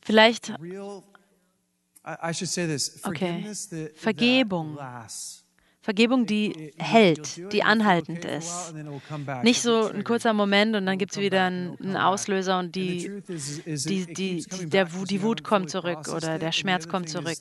Vielleicht 0.00 0.52
Okay. 3.02 3.44
Vergebung. 3.94 4.78
Vergebung, 5.86 6.26
die 6.26 6.72
hält, 6.78 7.52
die 7.52 7.62
anhaltend 7.62 8.24
ist. 8.24 8.74
Nicht 9.44 9.62
so 9.62 9.86
ein 9.86 10.02
kurzer 10.02 10.32
Moment 10.32 10.74
und 10.74 10.84
dann 10.84 10.98
gibt 10.98 11.12
es 11.12 11.18
wieder 11.18 11.44
einen. 11.44 11.96
Auslöser 11.96 12.58
und 12.58 12.74
die, 12.74 13.22
die, 13.66 14.12
die, 14.12 14.44
der, 14.66 14.86
die 14.86 15.22
Wut 15.22 15.44
kommt 15.44 15.70
zurück 15.70 16.08
oder 16.08 16.40
der 16.40 16.50
Schmerz 16.50 16.88
kommt 16.88 17.08
zurück. 17.08 17.38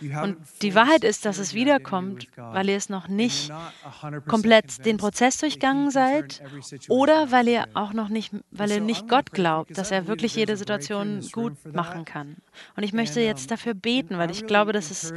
Und 0.00 0.38
die 0.62 0.74
Wahrheit 0.74 1.04
ist, 1.04 1.26
dass 1.26 1.36
es 1.36 1.52
wiederkommt, 1.52 2.28
weil 2.36 2.70
ihr 2.70 2.76
es 2.76 2.88
noch 2.88 3.08
nicht 3.08 3.50
not 3.50 3.60
100% 4.02 4.20
komplett 4.22 4.86
den 4.86 4.96
Prozess 4.96 5.36
turn 5.38 5.90
seid 5.90 6.42
oder 6.88 7.30
weil 7.30 7.46
ihr 7.46 7.68
auch 7.74 7.92
noch 7.92 8.08
nicht, 8.08 8.32
weil 8.50 8.70
ihr 8.70 8.80
nicht 8.80 9.06
Gott 9.06 9.32
glaubt, 9.32 9.76
dass 9.76 9.90
er 9.90 10.06
wirklich 10.06 10.34
jede 10.34 10.56
Situation 10.56 11.20
gut 11.30 11.52
machen 11.72 12.06
kann. 12.06 12.36
Und 12.76 12.82
ich 12.82 12.92
möchte 12.92 13.20
jetzt 13.20 13.50
dafür 13.50 13.74
beten, 13.74 14.18
weil 14.18 14.30
ich 14.30 14.46
glaube, 14.46 14.72
dass, 14.72 14.90
es, 14.90 15.12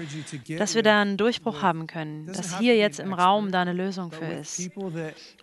dass 0.57 0.75
wir 0.75 0.83
da 0.83 1.01
einen 1.01 1.17
Durchbruch 1.17 1.61
haben 1.61 1.87
können, 1.87 2.27
dass 2.27 2.53
have 2.53 2.64
hier 2.65 2.75
jetzt 2.77 2.99
im 2.99 3.13
Raum 3.13 3.51
da 3.51 3.61
eine 3.61 3.73
Lösung 3.73 4.11
für 4.11 4.25
ist. 4.25 4.59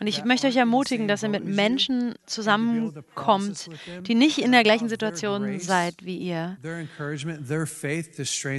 Und 0.01 0.07
ich 0.07 0.25
möchte 0.25 0.47
euch 0.47 0.57
ermutigen, 0.57 1.09
dass 1.09 1.23
ihr 1.23 1.29
mit 1.29 1.45
Menschen 1.45 2.15
zusammenkommt, 2.27 3.69
die 4.07 4.15
nicht 4.15 4.39
in 4.39 4.53
der 4.53 4.63
gleichen 4.63 4.89
Situation 4.89 5.59
seid 5.61 5.95
wie 6.05 6.17
ihr. 6.19 6.57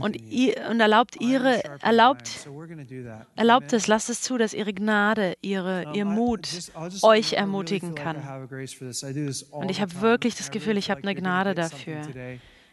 Und, 0.02 0.16
ihr, 0.32 0.56
und 0.70 0.80
erlaubt 0.80 1.20
ihre, 1.20 1.64
erlaubt, 1.82 2.48
erlaubt 3.36 3.74
es, 3.74 3.88
lasst 3.88 4.10
es 4.10 4.22
zu, 4.22 4.38
dass 4.38 4.54
ihre 4.54 4.74
Gnade, 4.74 5.36
ihre, 5.42 5.84
ihr 5.94 6.04
I- 6.04 6.06
Mut 6.06 6.50
euch 7.02 7.34
ermutigen 7.34 7.96
kann. 7.96 8.18
Und 9.52 9.70
ich 9.70 9.82
habe 9.82 10.02
wirklich 10.02 10.36
das 10.36 10.52
Gefühl, 10.52 10.78
ich 10.78 10.90
habe 10.90 11.02
eine 11.04 11.16
Gnade 11.16 11.54
dafür. 11.56 12.02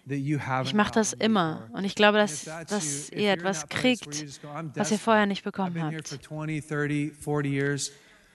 Ich 0.09 0.75
mache 0.75 0.93
das 0.93 1.13
immer. 1.13 1.69
Und 1.73 1.85
ich 1.85 1.95
glaube, 1.95 2.19
dass, 2.19 2.45
dass 2.69 3.11
ihr 3.11 3.33
etwas 3.33 3.69
kriegt, 3.69 4.07
just 4.21 4.43
go, 4.43 4.49
"I'm 4.49 4.71
was 4.75 4.91
ihr 4.91 4.99
vorher 4.99 5.27
nicht 5.27 5.45
bekommen 5.45 5.81
habt. 5.83 6.09
20, 6.09 6.67
30, 6.67 7.13
40 7.13 7.51
years. 7.51 7.93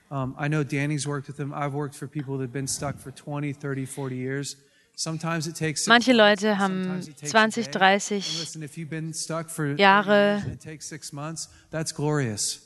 Um, 0.09 0.35
I 0.39 0.47
know 0.47 0.63
Danny's 0.63 1.07
worked 1.07 1.27
with 1.27 1.37
them. 1.37 1.51
I've 1.51 1.73
worked 1.73 1.95
for 1.95 2.07
people 2.07 2.37
that 2.37 2.43
have 2.43 2.53
been 2.53 2.67
stuck 2.67 2.99
for 2.99 3.11
20, 3.11 3.53
30, 3.53 3.85
40 3.85 4.15
years. 4.15 4.57
Sometimes 4.95 5.47
it 5.47 5.55
takes 5.55 5.81
six 5.81 5.87
Manche 5.87 6.13
Leute 6.13 6.57
haben 6.57 6.83
sometimes 6.83 7.07
it 7.09 7.17
takes 7.17 7.29
a 7.29 7.37
20, 7.37 7.61
day. 7.63 7.71
30 7.71 8.15
And 8.15 8.39
listen, 8.39 8.63
if 8.63 8.77
you've 8.77 8.89
been 8.89 9.13
stuck 9.13 9.49
for 9.49 9.75
30 9.75 9.83
Jahre. 9.83 10.05
years 10.35 10.43
and 10.45 10.53
it 10.53 10.61
takes 10.61 10.85
six 10.87 11.11
months, 11.11 11.49
that's 11.69 11.91
glorious. 11.91 12.61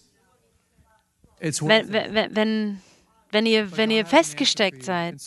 It's 1.40 1.62
worth 1.62 1.90
Wenn, 1.90 2.14
wenn, 2.14 2.36
wenn, 2.36 2.82
wenn 3.32 3.46
ihr, 3.46 3.78
wenn 3.78 3.92
ihr 3.92 4.06
festgesteckt 4.06 4.84
seid. 4.84 5.22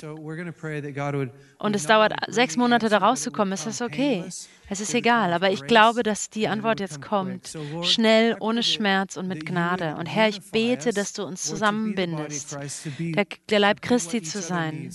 und 1.58 1.76
es 1.76 1.86
dauert 1.86 2.12
sechs 2.28 2.56
Monate 2.56 2.88
da 2.88 2.98
rauszukommen, 2.98 3.54
ist 3.54 3.66
das 3.66 3.80
okay. 3.80 4.24
Es 4.68 4.80
ist 4.80 4.94
egal, 4.94 5.32
aber 5.32 5.50
ich 5.50 5.64
glaube, 5.66 6.02
dass 6.02 6.28
die 6.30 6.48
Antwort 6.48 6.80
jetzt 6.80 7.00
kommt. 7.00 7.56
Schnell, 7.82 8.36
ohne 8.40 8.62
Schmerz 8.62 9.16
und 9.16 9.28
mit 9.28 9.46
Gnade. 9.46 9.94
Und 9.96 10.06
Herr, 10.06 10.28
ich 10.28 10.40
bete, 10.50 10.92
dass 10.92 11.12
du 11.12 11.24
uns 11.24 11.42
zusammenbindest, 11.42 12.56
der, 12.98 13.26
der 13.48 13.58
Leib 13.60 13.82
Christi 13.82 14.22
zu 14.22 14.40
sein, 14.40 14.90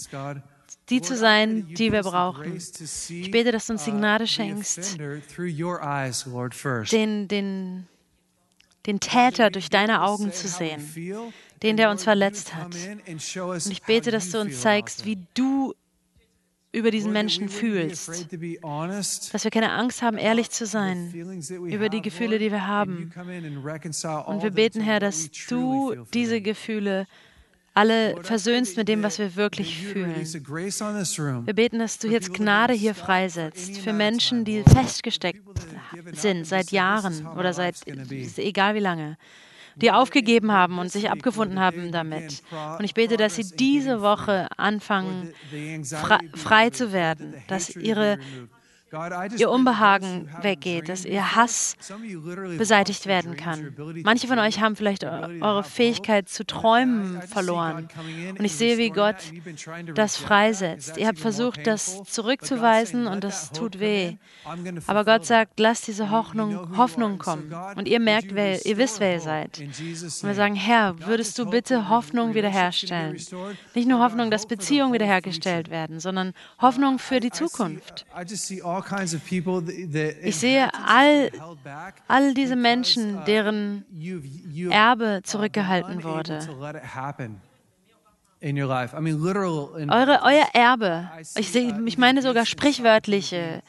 die 0.89 1.01
zu 1.01 1.16
sein, 1.16 1.68
die 1.76 1.91
wir 1.91 2.01
brauchen. 2.01 2.58
Ich 2.58 3.32
bete, 3.32 3.51
dass 3.51 3.68
du 3.68 3.74
uns 3.74 3.86
die 3.86 3.91
Gnade 3.91 4.28
schenkst, 4.28 4.97
den, 6.91 7.28
den, 7.28 7.88
den 8.86 8.99
Täter 8.99 9.51
durch 9.51 9.70
deine 9.70 10.01
Augen 10.01 10.34
zu 10.34 10.47
sehen, 10.47 10.82
den, 11.64 11.78
der 11.78 11.89
uns 11.89 12.03
verletzt 12.03 12.55
hat. 12.55 12.76
Und 12.76 13.72
ich 13.72 13.84
bete, 13.84 14.12
dass 14.12 14.32
du 14.32 14.39
uns 14.39 14.62
zeigst, 14.62 15.05
wie 15.05 15.20
du 15.34 15.74
über 16.72 16.91
diesen 16.91 17.12
Menschen 17.12 17.49
fühlst. 17.49 18.28
Dass 19.34 19.43
wir 19.43 19.51
keine 19.51 19.72
Angst 19.72 20.01
haben, 20.01 20.18
ehrlich 20.18 20.51
zu 20.51 20.66
sein 20.66 21.12
über 21.49 21.89
die 21.89 22.01
Gefühle, 22.01 22.39
die 22.39 22.51
wir 22.51 22.68
haben. 22.68 23.12
Und 23.16 24.43
wir 24.43 24.51
beten, 24.51 24.82
Herr, 24.82 24.99
dass 24.99 25.30
du 25.49 25.95
diese 26.14 26.41
Gefühle 26.41 27.08
alle 27.74 28.24
versöhnst 28.24 28.76
mit 28.76 28.88
dem, 28.88 29.03
was 29.03 29.20
wir 29.20 29.36
wirklich 29.36 29.78
fühlen. 29.78 30.16
Wir 30.16 31.53
beten, 31.53 31.78
dass 31.78 31.99
du 31.99 32.08
jetzt 32.08 32.34
Gnade 32.34 32.74
hier 32.74 32.95
freisetzt 32.95 33.78
für 33.78 33.93
Menschen, 33.93 34.45
die 34.45 34.64
festgesteckt 34.64 35.43
sind 36.14 36.45
seit 36.45 36.72
Jahren 36.72 37.28
oder 37.28 37.53
seit 37.53 37.76
egal 38.38 38.74
wie 38.74 38.80
lange, 38.80 39.18
die 39.82 39.92
aufgegeben 39.92 40.52
haben 40.52 40.80
und 40.80 40.92
sich 40.92 41.10
abgefunden 41.10 41.60
haben 41.60 41.92
damit. 41.92 42.42
Und 42.78 42.86
ich 42.86 42.94
bete, 42.94 43.18
dass 43.18 43.36
sie 43.36 43.46
diese 43.56 44.02
Woche 44.02 44.48
anfangen, 44.58 45.34
frei, 46.34 46.70
zu 46.70 46.92
werden, 46.92 47.34
dass 47.48 47.76
ihre 47.76 48.20
ihr 49.38 49.50
Unbehagen 49.50 50.30
weggeht, 50.42 50.90
dass 50.90 51.06
ihr 51.06 51.36
Hass 51.36 51.76
beseitigt 52.58 53.06
werden 53.06 53.36
kann. 53.36 53.76
Manche 54.04 54.28
von 54.28 54.40
euch 54.40 54.62
haben 54.62 54.76
vielleicht 54.76 55.04
eure 55.04 55.64
Fähigkeit 55.64 56.30
zu 56.30 56.46
träumen 56.46 57.22
verloren. 57.24 57.88
Und 58.38 58.46
ich 58.46 58.56
sehe, 58.56 58.78
wie 58.78 58.90
Gott 58.90 59.18
das 59.94 60.18
freisetzt. 60.18 60.98
Ihr 60.98 61.08
habt 61.08 61.20
versucht, 61.20 61.68
das 61.68 62.04
zurückzuweisen 62.04 63.08
und 63.08 63.24
das 63.24 63.52
tut 63.52 63.80
weh. 63.80 64.16
Aber 64.88 65.04
Gott 65.04 65.26
sagt, 65.26 65.60
lasst 65.60 65.88
diese 65.88 66.10
Hoffnung, 66.10 66.78
Hoffnung 66.78 67.18
kommen. 67.18 67.54
Und 67.76 67.88
ihr 67.88 68.00
merkt, 68.00 68.34
wer, 68.36 68.66
ihr 68.66 68.78
wisst, 68.78 69.00
wer 69.00 69.14
ihr 69.14 69.22
seid. 69.22 69.60
Und 69.60 70.24
wir 70.24 70.34
sagen, 70.34 70.56
Herr, 70.56 70.96
würdest 71.00 71.38
du 71.38 71.46
bitte 71.46 71.90
Hoffnung 71.90 72.34
wiederherstellen? 72.34 73.18
Nicht 73.74 73.88
nur 73.88 74.00
Hoffnung, 74.00 74.32
dass 74.32 74.46
Beziehungen 74.46 74.94
wiederhergestellt 74.94 75.70
werden, 75.70 76.00
sondern 76.00 76.34
Hoffnung 76.62 77.00
für 77.00 77.20
die 77.20 77.32
Zukunft. 77.32 78.06
Ich 80.22 80.36
sehe 80.36 80.70
all, 80.74 81.32
all 82.08 82.34
diese 82.34 82.56
Menschen, 82.56 83.24
deren 83.26 83.86
Erbe 84.70 85.22
zurückgehalten 85.24 86.04
wurde. 86.04 86.40
Eure, 89.90 90.20
euer 90.24 90.46
Erbe, 90.54 91.10
ich, 91.36 91.52
sehe, 91.52 91.82
ich 91.86 91.98
meine 91.98 92.22
sogar 92.22 92.46
sprichwörtliche 92.46 93.64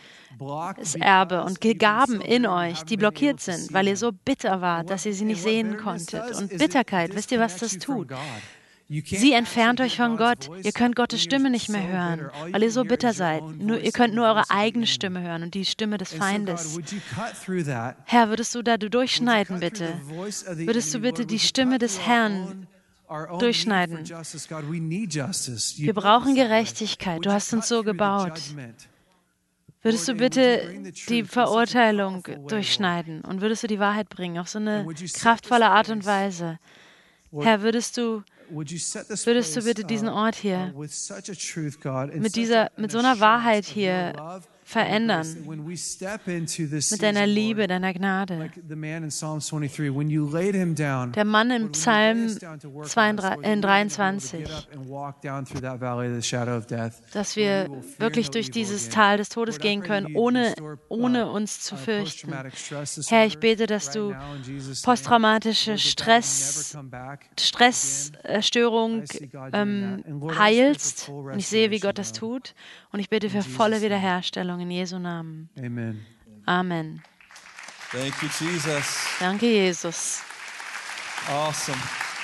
Erbe 1.01 1.43
und 1.43 1.61
Gaben 1.79 2.21
in 2.21 2.47
euch, 2.47 2.83
die 2.85 2.99
blockiert 2.99 3.41
sind, 3.41 3.73
weil 3.73 3.89
ihr 3.89 3.97
so 3.97 4.13
bitter 4.13 4.61
wart, 4.61 4.91
dass 4.91 5.07
ihr 5.07 5.15
sie 5.15 5.25
nicht 5.25 5.43
sehen 5.43 5.79
konntet. 5.79 6.37
Und 6.37 6.59
Bitterkeit, 6.59 7.15
wisst 7.15 7.33
ihr, 7.33 7.41
was 7.41 7.57
das 7.57 7.79
tut? 7.79 8.11
Sie 8.89 9.33
entfernt 9.35 9.83
euch 9.83 9.97
von 9.97 10.17
Gott. 10.17 10.49
Ihr 10.63 10.73
könnt 10.73 10.97
Gottes 10.97 11.23
Stimme 11.23 11.51
nicht 11.51 11.69
mehr 11.69 11.87
hören, 11.87 12.31
weil 12.53 12.63
ihr 12.63 12.71
so 12.71 12.85
bitter 12.85 13.13
seid. 13.13 13.43
Nur, 13.59 13.79
ihr 13.79 13.93
könnt 13.93 14.15
nur 14.15 14.27
eure 14.27 14.49
eigene 14.49 14.87
Stimme 14.87 15.21
hören 15.21 15.43
und 15.43 15.55
die 15.55 15.67
Stimme 15.67 15.99
des 15.99 16.15
Feindes. 16.15 16.79
Herr, 18.05 18.29
würdest 18.31 18.55
du 18.55 18.63
da 18.63 18.79
durchschneiden, 18.79 19.61
bitte? 19.61 19.93
Würdest 20.55 20.95
du 20.95 21.01
bitte 21.01 21.27
die 21.27 21.39
Stimme 21.39 21.79
des 21.79 22.01
Herrn 22.07 22.67
durchschneiden? 23.39 24.09
Wir 24.09 25.95
brauchen 25.95 26.35
Gerechtigkeit. 26.35 27.27
Du 27.27 27.31
hast 27.31 27.53
uns 27.53 27.69
so 27.69 27.83
gebaut. 27.83 28.41
Würdest 29.83 30.09
du 30.09 30.15
bitte 30.15 30.93
die 31.11 31.25
Verurteilung 31.25 32.27
durchschneiden 32.49 33.21
und 33.21 33.43
würdest 33.43 33.63
du 33.63 33.67
die 33.67 33.79
Wahrheit 33.79 34.09
bringen 34.09 34.39
auf 34.39 34.49
so 34.49 34.59
eine 34.59 34.87
kraftvolle 35.13 35.69
Art 35.69 35.91
und 35.91 36.07
Weise? 36.07 36.59
Herr, 37.39 37.61
würdest 37.61 37.99
du 37.99 38.23
Würdest 38.51 39.57
du 39.57 39.63
bitte 39.63 39.85
diesen 39.85 40.09
Ort 40.09 40.35
hier 40.35 40.73
mit, 42.15 42.37
dieser, 42.37 42.71
mit 42.77 42.91
so 42.91 42.99
einer 42.99 43.21
Wahrheit 43.21 43.65
hier 43.65 44.13
verändern. 44.69 45.27
Mit 45.47 47.03
deiner 47.03 47.27
Liebe, 47.27 47.67
deiner 47.67 47.95
Gnade. 47.95 48.51
Der 51.15 51.25
Mann 51.25 51.51
im 51.51 51.73
Psalm 51.73 52.29
23, 52.29 54.47
dass 57.15 57.37
wir 57.37 57.71
wirklich 57.97 58.31
durch 58.31 58.51
dieses 58.51 58.91
Tal 58.91 59.17
des 59.17 59.31
Todes 59.31 59.59
gehen 59.59 59.83
können, 59.83 60.15
ohne, 60.15 60.53
ohne 60.91 61.31
uns 61.31 61.61
zu 61.61 61.77
fürchten. 61.77 62.31
Herr, 63.09 63.25
ich 63.25 63.39
bete, 63.39 63.67
dass 63.67 63.91
du 63.91 64.15
posttraumatische 64.83 65.79
Stress, 65.79 66.77
Stressstörung 67.41 69.05
ähm, 69.55 70.05
heilst. 70.37 71.09
Und 71.09 71.39
ich 71.39 71.49
sehe, 71.49 71.71
wie 71.71 71.81
Gott 71.81 71.97
das 71.97 72.13
tut. 72.13 72.55
Und 72.93 73.01
ich 73.01 73.09
bete 73.09 73.31
für 73.31 73.43
volle 73.43 73.81
Wiederherstellung 73.81 74.58
in 74.61 74.71
Jesu 74.71 74.99
Namen. 74.99 75.49
Amen. 75.59 76.05
Amen. 76.47 77.03
Thank 77.91 78.15
you, 78.23 78.29
Jesus. 78.29 78.99
Danke, 79.21 79.47
Jesus. 79.47 80.23
Awesome. 81.29 81.79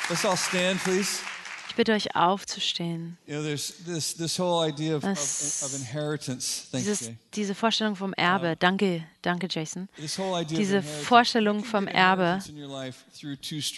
Let's 0.09 0.25
all 0.25 0.37
stand, 0.37 0.83
please. 0.83 1.21
Ich 1.69 1.75
bitte 1.77 1.93
euch 1.93 2.15
aufzustehen. 2.15 3.19
You 3.27 3.35
know, 3.35 3.43
there's 3.43 3.75
this, 3.85 4.15
this 4.15 4.39
whole 4.39 4.63
idea 4.65 4.95
of, 4.97 5.03
of, 5.03 5.11
Das- 5.15 5.63
of 5.65 5.75
inheritance. 5.75 6.69
Thanks, 6.71 6.87
Dieses, 6.87 7.11
diese 7.35 7.55
Vorstellung 7.55 7.97
vom 7.97 8.13
Erbe. 8.13 8.55
Danke, 8.57 9.05
danke, 9.23 9.49
Jason. 9.51 9.89
This 9.97 10.17
whole 10.17 10.41
idea 10.41 10.57
Diese 10.57 10.79
of 10.79 10.85
inheritance. 10.85 11.07
Vorstellung 11.09 11.65
vom 11.65 11.89
Erbe. 11.89 12.39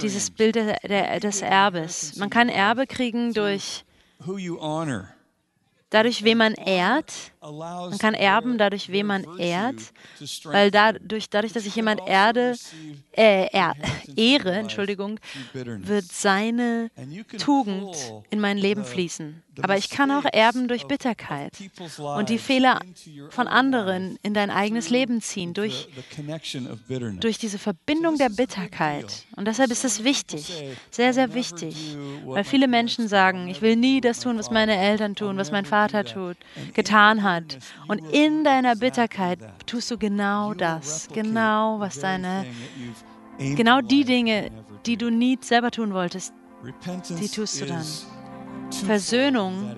Dieses. 0.03 0.31
Bild 0.31 0.57
der, 0.57 0.79
der, 0.81 1.21
des 1.21 1.41
Erbes. 1.41 2.17
Man 2.17 2.29
kann 2.29 2.49
Erbe 2.51 2.87
kriegen 2.87 3.33
durch 3.33 3.85
Who 4.19 4.37
you 4.37 4.61
honor. 4.61 5.09
Dadurch, 5.97 6.24
wen 6.24 6.38
man 6.38 6.55
ehrt. 6.55 7.12
Man 7.40 7.99
kann 7.99 8.14
erben 8.14 8.59
dadurch, 8.59 8.90
wen 8.90 9.07
man 9.07 9.38
ehrt, 9.38 9.76
weil 10.44 10.70
dadurch, 10.70 11.30
dadurch 11.30 11.53
dass 11.53 11.64
ich 11.64 11.76
jemand 11.76 12.01
erde, 12.07 12.57
äh, 13.12 13.47
er, 13.53 13.74
ehre, 14.16 14.53
Entschuldigung, 14.53 15.20
wird 15.53 16.07
seine 16.11 16.90
Tugend 17.38 17.97
in 18.30 18.40
mein 18.40 18.59
Leben 18.59 18.84
fließen. 18.84 19.42
Aber 19.62 19.78
ich 19.78 19.88
kann 19.88 20.11
auch 20.11 20.24
erben 20.30 20.68
durch 20.68 20.86
Bitterkeit 20.86 21.53
und 21.99 22.28
die 22.28 22.38
Fehler 22.38 22.80
von 23.30 23.49
anderen 23.49 24.18
in 24.22 24.34
dein 24.34 24.51
eigenes 24.51 24.90
Leben 24.90 25.22
ziehen, 25.22 25.55
durch, 25.55 25.88
durch 27.20 27.38
diese 27.38 27.59
Verbindung 27.59 28.18
der 28.18 28.28
Bitterkeit. 28.28 29.24
Und 29.34 29.47
deshalb 29.49 29.70
ist 29.70 29.84
es 29.84 30.05
wichtig, 30.05 30.53
sehr, 30.90 31.14
sehr 31.14 31.32
wichtig, 31.32 31.97
weil 32.26 32.44
viele 32.44 32.68
Menschen 32.68 33.09
sagen, 33.09 33.49
ich 33.49 33.62
will 33.62 33.76
nie 33.76 34.01
das 34.01 34.20
tun, 34.20 34.36
was 34.36 34.51
meine 34.51 34.76
Eltern 34.76 35.14
tun, 35.14 35.38
was 35.38 35.51
mein 35.53 35.64
Vater 35.64 35.86
tut, 35.89 36.37
getan 36.74 37.22
hat. 37.22 37.59
Und 37.89 37.99
in 38.12 38.45
deiner 38.45 38.76
Bitterkeit 38.76 39.39
tust 39.66 39.91
du 39.91 39.99
genau 39.99 40.55
das, 40.55 41.09
genau 41.12 41.80
was 41.80 42.01
deine, 42.01 42.47
genau 43.39 43.80
die 43.80 44.05
Dinge, 44.05 44.51
die 44.87 44.97
du 44.97 45.11
nie 45.11 45.39
selber 45.41 45.70
tun 45.70 45.93
wolltest, 45.93 46.32
die 47.20 47.28
tust 47.28 47.61
du 47.61 47.66
dann. 47.66 47.84
Versöhnung 48.84 49.76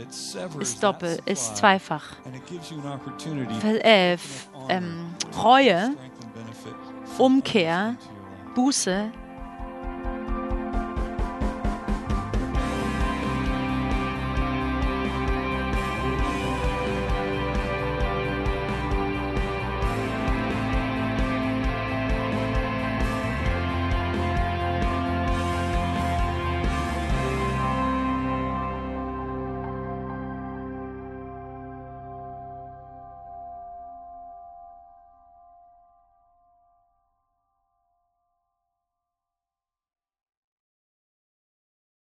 ist 0.60 0.82
doppelt, 0.82 1.20
ist 1.26 1.56
zweifach. 1.56 2.16
Ver 3.60 3.84
äh, 3.84 4.16
ähm, 4.68 5.14
Reue, 5.42 5.94
Umkehr, 7.18 7.96
Buße 8.54 9.10